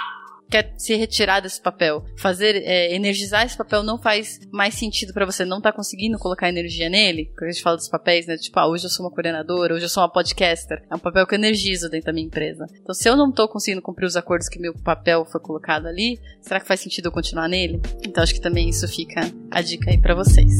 [0.51, 5.25] quer se retirar desse papel, fazer, é, energizar esse papel não faz mais sentido para
[5.25, 8.35] você, não tá conseguindo colocar energia nele, quando a gente fala dos papéis, né?
[8.35, 10.83] Tipo, ah, hoje eu sou uma coordenadora, hoje eu sou uma podcaster.
[10.91, 12.65] É um papel que eu energizo dentro da minha empresa.
[12.81, 16.19] Então, se eu não tô conseguindo cumprir os acordos que meu papel foi colocado ali,
[16.41, 17.79] será que faz sentido eu continuar nele?
[18.05, 20.57] Então, acho que também isso fica a dica aí para vocês.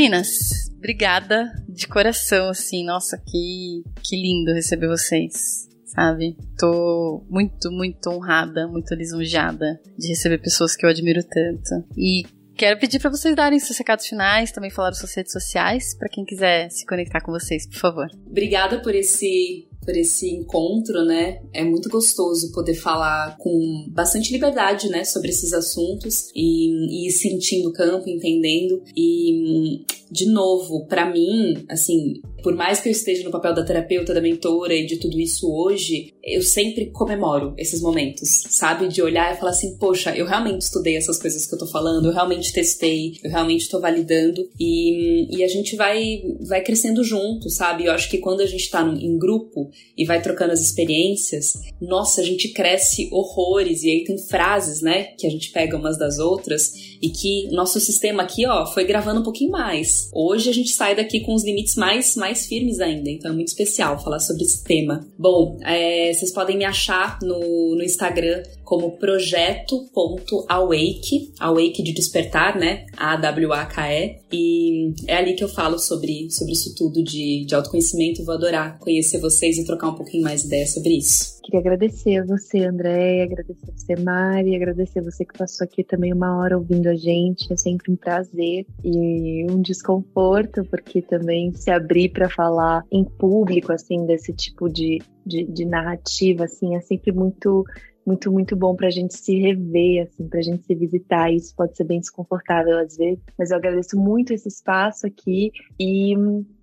[0.00, 2.86] Meninas, obrigada de coração, assim.
[2.86, 6.38] Nossa, que, que lindo receber vocês, sabe?
[6.58, 11.86] Tô muito, muito honrada, muito lisonjeada de receber pessoas que eu admiro tanto.
[11.98, 12.24] E
[12.56, 16.08] quero pedir para vocês darem seus recados finais, também falar das suas redes sociais, para
[16.08, 18.06] quem quiser se conectar com vocês, por favor.
[18.26, 21.40] Obrigada por esse por esse encontro, né?
[21.52, 27.70] É muito gostoso poder falar com bastante liberdade, né, sobre esses assuntos e, e sentindo
[27.70, 28.82] o campo, entendendo.
[28.96, 34.12] E, de novo, para mim, assim, por mais que eu esteja no papel da terapeuta,
[34.12, 38.88] da mentora e de tudo isso hoje, eu sempre comemoro esses momentos, sabe?
[38.88, 42.06] De olhar e falar assim, poxa, eu realmente estudei essas coisas que eu tô falando,
[42.06, 47.48] eu realmente testei, eu realmente tô validando e, e a gente vai, vai crescendo junto,
[47.50, 47.84] sabe?
[47.84, 52.20] Eu acho que quando a gente tá em grupo e vai trocando as experiências, nossa,
[52.20, 56.18] a gente cresce horrores e aí tem frases, né, que a gente pega umas das
[56.18, 59.99] outras e que nosso sistema aqui, ó, foi gravando um pouquinho mais.
[60.12, 63.48] Hoje a gente sai daqui com os limites mais, mais firmes ainda, então é muito
[63.48, 65.06] especial falar sobre esse tema.
[65.18, 72.86] Bom, é, vocês podem me achar no, no Instagram como projeto.awake, awake de despertar, né?
[72.96, 74.20] A-W-A-K-E.
[74.32, 78.24] E é ali que eu falo sobre, sobre isso tudo de, de autoconhecimento.
[78.24, 81.40] Vou adorar conhecer vocês e trocar um pouquinho mais ideia sobre isso.
[81.42, 85.82] Queria agradecer a você, André, agradecer a você, Mari, agradecer a você que passou aqui
[85.82, 87.52] também uma hora ouvindo a gente.
[87.52, 93.72] É sempre um prazer e um desconforto, porque também se abrir para falar em público,
[93.72, 97.64] assim, desse tipo de, de, de narrativa, assim, é sempre muito
[98.06, 101.32] muito, muito bom para a gente se rever, assim, para a gente se visitar.
[101.32, 105.52] Isso pode ser bem desconfortável às vezes, mas eu agradeço muito esse espaço aqui.
[105.78, 106.14] E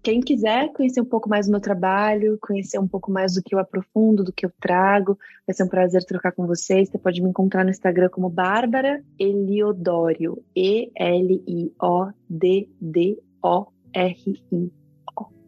[0.02, 3.54] quem quiser conhecer um pouco mais do meu trabalho, conhecer um pouco mais do que
[3.54, 6.90] eu aprofundo, do que eu trago, vai ser um prazer trocar com vocês.
[6.90, 11.68] Você pode me encontrar no Instagram como Bárbara Eliodório, E-L-I-O-D-D-O-R-I.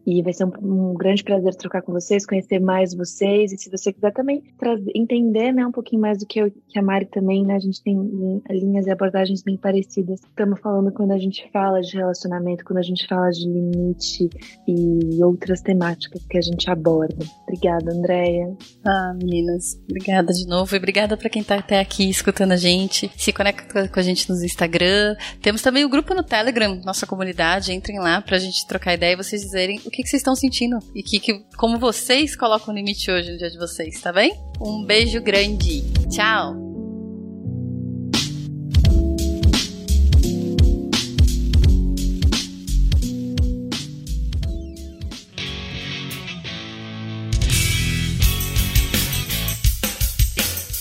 [0.06, 3.52] E vai ser um, um, grande prazer trocar com vocês, conhecer mais vocês.
[3.52, 6.78] E se você quiser também trazer, entender né, um pouquinho mais do que, eu, que
[6.78, 7.54] a Mari também, né?
[7.54, 7.96] A gente tem
[8.50, 10.20] linhas e abordagens bem parecidas.
[10.20, 14.30] Estamos falando quando a gente fala de relacionamento, quando a gente fala de limite
[14.66, 17.24] e outras temáticas que a gente aborda.
[17.42, 18.56] Obrigada, Andréia.
[18.84, 20.74] Ah, meninas, obrigada de novo.
[20.74, 23.10] E obrigada para quem está até aqui escutando a gente.
[23.16, 25.16] Se conecta com a gente no Instagram.
[25.42, 27.72] Temos também o grupo no Telegram, nossa comunidade.
[27.72, 30.36] Entrem lá para a gente trocar ideia e vocês dizerem o que que, vocês estão
[30.36, 34.12] sentindo e que, que, como vocês colocam o limite hoje no dia de vocês, tá
[34.12, 34.32] bem?
[34.60, 35.82] Um beijo grande.
[36.08, 36.69] Tchau!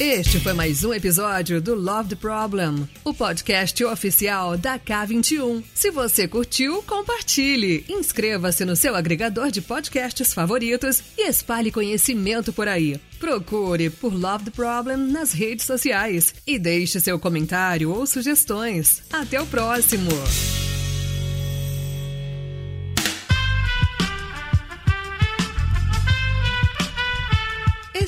[0.10, 5.64] Este foi mais um episódio do Love the Problem, o podcast oficial da K21.
[5.72, 12.68] Se você curtiu, compartilhe, inscreva-se no seu agregador de podcasts favoritos e espalhe conhecimento por
[12.68, 12.99] aí.
[13.20, 19.03] Procure por Love the Problem nas redes sociais e deixe seu comentário ou sugestões.
[19.14, 20.10] Até o próximo!